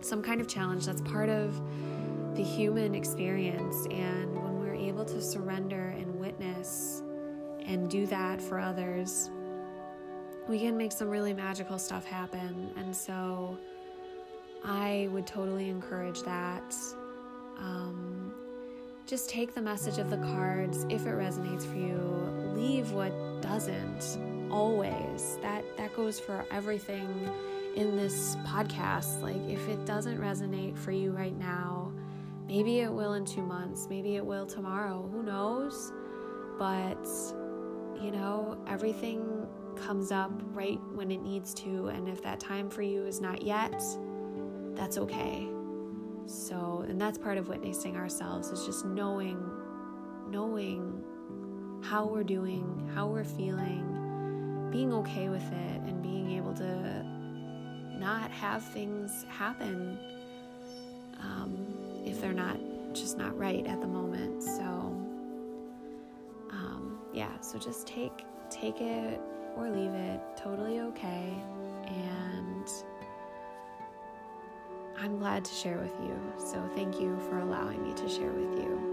some 0.00 0.22
kind 0.22 0.40
of 0.40 0.48
challenge 0.48 0.86
that's 0.86 1.02
part 1.02 1.28
of 1.28 1.60
the 2.34 2.42
human 2.42 2.94
experience. 2.94 3.84
And 3.90 4.34
when 4.34 4.58
we're 4.60 4.74
able 4.74 5.04
to 5.04 5.20
surrender 5.20 5.94
and 5.98 6.18
witness 6.18 7.02
and 7.66 7.90
do 7.90 8.06
that 8.06 8.40
for 8.40 8.58
others, 8.58 9.30
we 10.48 10.58
can 10.58 10.74
make 10.74 10.92
some 10.92 11.10
really 11.10 11.34
magical 11.34 11.78
stuff 11.78 12.06
happen. 12.06 12.72
And 12.78 12.96
so 12.96 13.58
I 14.64 15.10
would 15.12 15.26
totally 15.26 15.68
encourage 15.68 16.22
that. 16.22 16.74
Um, 17.60 18.32
just 19.06 19.28
take 19.28 19.54
the 19.54 19.60
message 19.60 19.98
of 19.98 20.10
the 20.10 20.16
cards 20.18 20.84
if 20.88 21.02
it 21.06 21.14
resonates 21.14 21.64
for 21.66 21.76
you. 21.76 21.96
Leave 22.54 22.92
what 22.92 23.12
doesn't. 23.42 24.18
Always. 24.50 25.38
That 25.42 25.64
that 25.76 25.94
goes 25.94 26.18
for 26.18 26.44
everything 26.50 27.30
in 27.76 27.96
this 27.96 28.36
podcast. 28.46 29.22
Like 29.22 29.40
if 29.48 29.68
it 29.68 29.84
doesn't 29.86 30.18
resonate 30.18 30.76
for 30.76 30.92
you 30.92 31.12
right 31.12 31.36
now, 31.38 31.92
maybe 32.48 32.80
it 32.80 32.92
will 32.92 33.14
in 33.14 33.24
2 33.24 33.42
months, 33.42 33.86
maybe 33.88 34.16
it 34.16 34.24
will 34.24 34.46
tomorrow. 34.46 35.08
Who 35.12 35.22
knows? 35.22 35.92
But 36.58 37.06
you 38.00 38.10
know, 38.10 38.58
everything 38.66 39.46
comes 39.76 40.10
up 40.10 40.32
right 40.52 40.80
when 40.94 41.10
it 41.10 41.22
needs 41.22 41.54
to. 41.54 41.88
And 41.88 42.08
if 42.08 42.22
that 42.22 42.40
time 42.40 42.70
for 42.70 42.82
you 42.82 43.04
is 43.04 43.20
not 43.20 43.42
yet, 43.42 43.80
that's 44.74 44.98
okay. 44.98 45.48
So, 46.30 46.84
and 46.88 47.00
that's 47.00 47.18
part 47.18 47.38
of 47.38 47.48
witnessing 47.48 47.96
ourselves 47.96 48.50
is 48.50 48.64
just 48.64 48.84
knowing, 48.84 49.38
knowing 50.28 51.02
how 51.82 52.06
we're 52.06 52.22
doing, 52.22 52.88
how 52.94 53.08
we're 53.08 53.24
feeling, 53.24 54.68
being 54.70 54.92
okay 54.92 55.28
with 55.28 55.42
it, 55.42 55.80
and 55.82 56.00
being 56.00 56.36
able 56.36 56.54
to 56.54 57.02
not 57.98 58.30
have 58.30 58.62
things 58.62 59.26
happen 59.28 59.98
um, 61.20 61.66
if 62.06 62.20
they're 62.20 62.32
not 62.32 62.58
just 62.92 63.18
not 63.18 63.36
right 63.36 63.66
at 63.66 63.80
the 63.80 63.88
moment. 63.88 64.42
So, 64.42 64.62
um, 66.52 67.00
yeah, 67.12 67.40
so 67.40 67.58
just 67.58 67.88
take 67.88 68.24
take 68.50 68.80
it 68.80 69.20
or 69.56 69.68
leave 69.68 69.94
it, 69.94 70.20
totally 70.36 70.78
okay. 70.80 71.34
And 71.86 72.49
I'm 75.02 75.18
glad 75.18 75.46
to 75.46 75.54
share 75.54 75.78
with 75.78 75.94
you. 76.02 76.14
So 76.36 76.62
thank 76.74 77.00
you 77.00 77.18
for 77.28 77.38
allowing 77.38 77.82
me 77.82 77.94
to 77.94 78.08
share 78.08 78.32
with 78.32 78.58
you. 78.58 78.89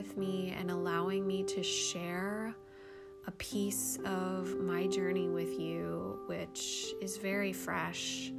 With 0.00 0.16
me 0.16 0.54
and 0.58 0.70
allowing 0.70 1.26
me 1.26 1.42
to 1.42 1.62
share 1.62 2.54
a 3.26 3.30
piece 3.32 3.98
of 4.06 4.58
my 4.58 4.86
journey 4.86 5.28
with 5.28 5.60
you, 5.60 6.18
which 6.26 6.86
is 7.02 7.18
very 7.18 7.52
fresh 7.52 8.32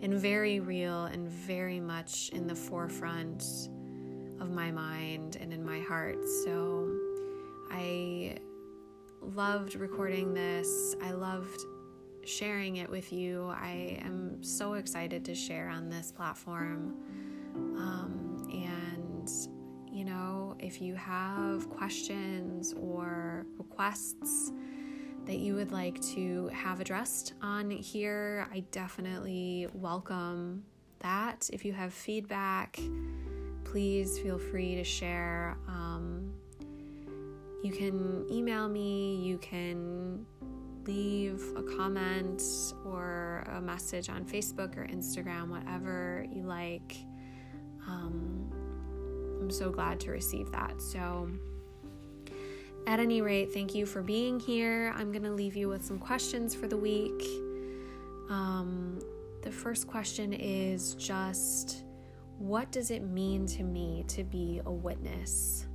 and 0.00 0.14
very 0.14 0.60
real 0.60 1.06
and 1.06 1.28
very 1.28 1.80
much 1.80 2.30
in 2.32 2.46
the 2.46 2.54
forefront 2.54 3.42
of 4.40 4.52
my 4.52 4.70
mind 4.70 5.36
and 5.40 5.52
in 5.52 5.64
my 5.64 5.80
heart. 5.80 6.24
So 6.44 6.88
I 7.72 8.36
loved 9.20 9.74
recording 9.74 10.34
this. 10.34 10.94
I 11.02 11.10
loved 11.10 11.60
sharing 12.24 12.76
it 12.76 12.88
with 12.88 13.12
you. 13.12 13.52
I 13.52 13.98
am 14.04 14.40
so 14.40 14.74
excited 14.74 15.24
to 15.24 15.34
share 15.34 15.68
on 15.68 15.88
this 15.88 16.12
platform. 16.12 16.94
Um, 17.56 18.27
you 19.98 20.04
know, 20.04 20.54
if 20.60 20.80
you 20.80 20.94
have 20.94 21.68
questions 21.70 22.72
or 22.80 23.44
requests 23.58 24.52
that 25.26 25.38
you 25.38 25.56
would 25.56 25.72
like 25.72 26.00
to 26.00 26.46
have 26.54 26.78
addressed 26.78 27.32
on 27.42 27.68
here, 27.68 28.46
I 28.52 28.60
definitely 28.70 29.66
welcome 29.72 30.62
that. 31.00 31.50
If 31.52 31.64
you 31.64 31.72
have 31.72 31.92
feedback, 31.92 32.78
please 33.64 34.20
feel 34.20 34.38
free 34.38 34.76
to 34.76 34.84
share. 34.84 35.58
Um, 35.66 36.32
you 37.64 37.72
can 37.72 38.24
email 38.30 38.68
me, 38.68 39.16
you 39.16 39.38
can 39.38 40.24
leave 40.86 41.42
a 41.56 41.62
comment 41.76 42.40
or 42.86 43.44
a 43.52 43.60
message 43.60 44.08
on 44.08 44.24
Facebook 44.24 44.76
or 44.76 44.86
Instagram, 44.86 45.48
whatever 45.48 46.24
you 46.32 46.44
like. 46.44 46.96
Um, 47.88 48.57
I'm 49.40 49.50
so 49.50 49.70
glad 49.70 50.00
to 50.00 50.10
receive 50.10 50.50
that. 50.52 50.80
So, 50.80 51.30
at 52.86 53.00
any 53.00 53.20
rate, 53.20 53.52
thank 53.52 53.74
you 53.74 53.84
for 53.84 54.02
being 54.02 54.40
here. 54.40 54.94
I'm 54.96 55.12
going 55.12 55.24
to 55.24 55.32
leave 55.32 55.56
you 55.56 55.68
with 55.68 55.84
some 55.84 55.98
questions 55.98 56.54
for 56.54 56.68
the 56.68 56.76
week. 56.76 57.22
Um, 58.30 58.98
the 59.42 59.50
first 59.50 59.86
question 59.86 60.32
is 60.32 60.94
just 60.94 61.84
what 62.38 62.70
does 62.70 62.90
it 62.90 63.02
mean 63.02 63.46
to 63.46 63.62
me 63.62 64.04
to 64.08 64.24
be 64.24 64.60
a 64.64 64.70
witness? 64.70 65.66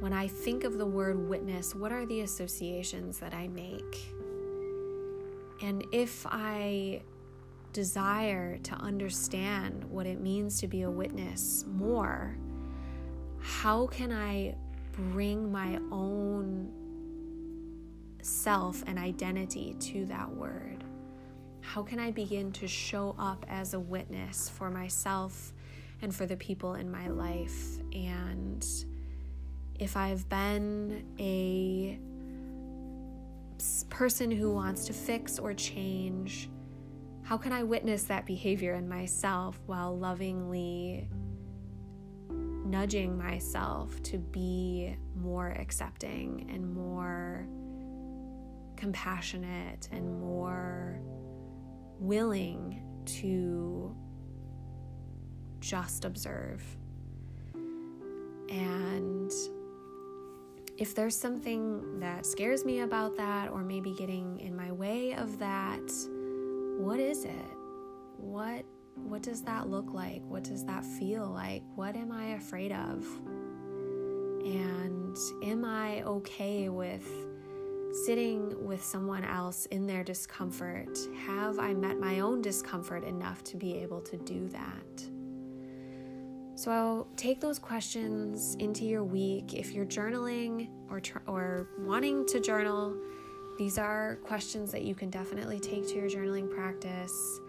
When 0.00 0.12
I 0.12 0.26
think 0.26 0.64
of 0.64 0.78
the 0.78 0.86
word 0.86 1.28
witness, 1.28 1.74
what 1.74 1.92
are 1.92 2.06
the 2.06 2.22
associations 2.22 3.18
that 3.18 3.32
I 3.32 3.48
make? 3.48 3.98
And 5.62 5.86
if 5.92 6.26
I 6.26 7.02
desire 7.72 8.58
to 8.58 8.74
understand 8.74 9.84
what 9.84 10.06
it 10.06 10.20
means 10.20 10.58
to 10.60 10.66
be 10.66 10.82
a 10.82 10.90
witness 10.90 11.64
more, 11.68 12.36
how 13.40 13.86
can 13.86 14.12
I 14.12 14.54
bring 14.92 15.50
my 15.50 15.78
own 15.90 16.70
self 18.22 18.82
and 18.86 18.98
identity 18.98 19.74
to 19.80 20.04
that 20.06 20.30
word? 20.30 20.84
How 21.60 21.82
can 21.82 21.98
I 21.98 22.10
begin 22.10 22.52
to 22.52 22.68
show 22.68 23.14
up 23.18 23.44
as 23.48 23.74
a 23.74 23.80
witness 23.80 24.48
for 24.48 24.70
myself 24.70 25.52
and 26.02 26.14
for 26.14 26.26
the 26.26 26.36
people 26.36 26.74
in 26.74 26.90
my 26.90 27.08
life? 27.08 27.78
And 27.92 28.66
if 29.78 29.96
I've 29.96 30.28
been 30.28 31.04
a 31.18 31.98
person 33.88 34.30
who 34.30 34.52
wants 34.52 34.86
to 34.86 34.92
fix 34.92 35.38
or 35.38 35.54
change, 35.54 36.48
how 37.22 37.36
can 37.36 37.52
I 37.52 37.62
witness 37.62 38.04
that 38.04 38.26
behavior 38.26 38.74
in 38.74 38.88
myself 38.88 39.60
while 39.66 39.96
lovingly 39.96 41.08
nudging 42.64 43.16
myself 43.16 44.02
to 44.04 44.18
be 44.18 44.96
more 45.16 45.50
accepting 45.50 46.48
and 46.52 46.74
more 46.74 47.46
compassionate 48.76 49.88
and 49.92 50.20
more 50.20 51.00
willing 51.98 52.82
to 53.04 53.94
just 55.60 56.04
observe? 56.04 56.62
And 58.50 59.30
if 60.76 60.94
there's 60.94 61.16
something 61.16 62.00
that 62.00 62.24
scares 62.24 62.64
me 62.64 62.80
about 62.80 63.16
that 63.16 63.50
or 63.50 63.62
maybe 63.62 63.92
getting 63.92 64.40
in 64.40 64.56
my 64.56 64.72
way 64.72 65.14
of 65.14 65.38
that, 65.38 65.92
what 66.78 66.98
is 66.98 67.24
it? 67.24 67.56
What 68.16 68.64
what 69.08 69.22
does 69.22 69.42
that 69.42 69.68
look 69.68 69.92
like? 69.92 70.22
What 70.26 70.44
does 70.44 70.64
that 70.64 70.84
feel 70.84 71.26
like? 71.26 71.62
What 71.74 71.96
am 71.96 72.12
I 72.12 72.34
afraid 72.34 72.72
of? 72.72 73.04
And 74.44 75.16
am 75.42 75.64
I 75.64 76.02
okay 76.02 76.68
with 76.68 77.06
sitting 77.92 78.64
with 78.64 78.82
someone 78.82 79.24
else 79.24 79.66
in 79.66 79.86
their 79.86 80.04
discomfort? 80.04 80.98
Have 81.26 81.58
I 81.58 81.74
met 81.74 81.98
my 81.98 82.20
own 82.20 82.40
discomfort 82.40 83.04
enough 83.04 83.42
to 83.44 83.56
be 83.56 83.76
able 83.78 84.00
to 84.02 84.16
do 84.16 84.48
that? 84.48 85.10
So 86.54 86.70
I'll 86.70 87.08
take 87.16 87.40
those 87.40 87.58
questions 87.58 88.54
into 88.56 88.84
your 88.84 89.02
week. 89.02 89.54
If 89.54 89.72
you're 89.72 89.86
journaling 89.86 90.68
or 90.90 91.00
tr- 91.00 91.18
or 91.26 91.68
wanting 91.78 92.26
to 92.26 92.38
journal, 92.38 92.94
these 93.58 93.78
are 93.78 94.16
questions 94.24 94.70
that 94.72 94.82
you 94.82 94.94
can 94.94 95.10
definitely 95.10 95.58
take 95.58 95.88
to 95.88 95.94
your 95.94 96.08
journaling 96.08 96.50
practice. 96.50 97.40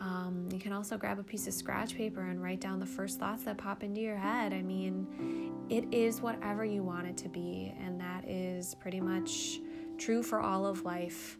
Um, 0.00 0.48
you 0.52 0.58
can 0.58 0.72
also 0.72 0.98
grab 0.98 1.18
a 1.18 1.22
piece 1.22 1.46
of 1.46 1.54
scratch 1.54 1.94
paper 1.94 2.20
and 2.20 2.42
write 2.42 2.60
down 2.60 2.78
the 2.78 2.86
first 2.86 3.18
thoughts 3.18 3.44
that 3.44 3.56
pop 3.56 3.82
into 3.82 4.00
your 4.00 4.16
head. 4.16 4.52
I 4.52 4.62
mean, 4.62 5.54
it 5.70 5.86
is 5.92 6.20
whatever 6.20 6.64
you 6.64 6.82
want 6.82 7.06
it 7.06 7.16
to 7.18 7.28
be, 7.28 7.74
and 7.80 8.00
that 8.00 8.28
is 8.28 8.74
pretty 8.74 9.00
much 9.00 9.60
true 9.98 10.22
for 10.22 10.40
all 10.40 10.66
of 10.66 10.84
life. 10.84 11.38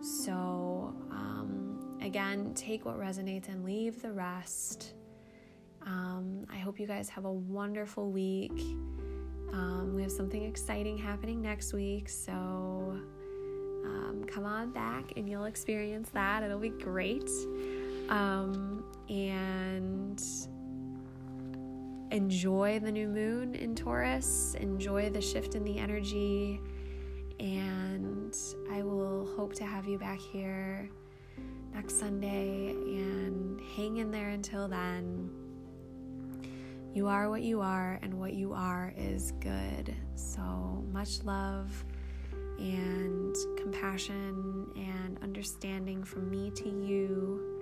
So, 0.00 0.94
um, 1.10 1.98
again, 2.02 2.52
take 2.54 2.84
what 2.84 2.98
resonates 2.98 3.48
and 3.48 3.64
leave 3.64 4.02
the 4.02 4.12
rest. 4.12 4.94
Um, 5.86 6.46
I 6.50 6.58
hope 6.58 6.78
you 6.78 6.86
guys 6.86 7.08
have 7.08 7.24
a 7.24 7.32
wonderful 7.32 8.10
week. 8.10 8.60
Um, 9.52 9.92
we 9.94 10.02
have 10.02 10.12
something 10.12 10.44
exciting 10.44 10.96
happening 10.96 11.42
next 11.42 11.72
week, 11.72 12.08
so 12.08 12.32
um, 13.84 14.24
come 14.26 14.44
on 14.44 14.72
back 14.72 15.12
and 15.16 15.28
you'll 15.28 15.44
experience 15.44 16.08
that. 16.10 16.42
It'll 16.42 16.58
be 16.58 16.70
great. 16.70 17.28
Um, 18.08 18.84
and 19.08 20.22
enjoy 22.10 22.78
the 22.78 22.92
new 22.92 23.08
moon 23.08 23.54
in 23.54 23.74
Taurus, 23.74 24.54
enjoy 24.60 25.10
the 25.10 25.20
shift 25.20 25.54
in 25.54 25.64
the 25.64 25.78
energy, 25.78 26.60
and 27.40 28.36
I 28.70 28.82
will 28.82 29.26
hope 29.36 29.54
to 29.54 29.64
have 29.64 29.86
you 29.86 29.98
back 29.98 30.20
here 30.20 30.90
next 31.74 31.98
Sunday 31.98 32.70
and 32.70 33.60
hang 33.76 33.96
in 33.96 34.10
there 34.10 34.28
until 34.28 34.68
then. 34.68 35.30
You 36.94 37.06
are 37.08 37.30
what 37.30 37.40
you 37.40 37.62
are, 37.62 37.98
and 38.02 38.18
what 38.18 38.34
you 38.34 38.52
are 38.52 38.92
is 38.98 39.32
good. 39.40 39.94
So 40.14 40.42
much 40.92 41.22
love 41.24 41.84
and 42.58 43.34
compassion 43.56 44.66
and 44.76 45.18
understanding 45.22 46.04
from 46.04 46.30
me 46.30 46.50
to 46.50 46.68
you. 46.68 47.61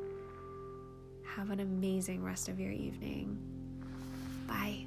Have 1.37 1.51
an 1.51 1.61
amazing 1.61 2.25
rest 2.25 2.49
of 2.49 2.59
your 2.59 2.73
evening. 2.73 3.39
Bye. 4.49 4.87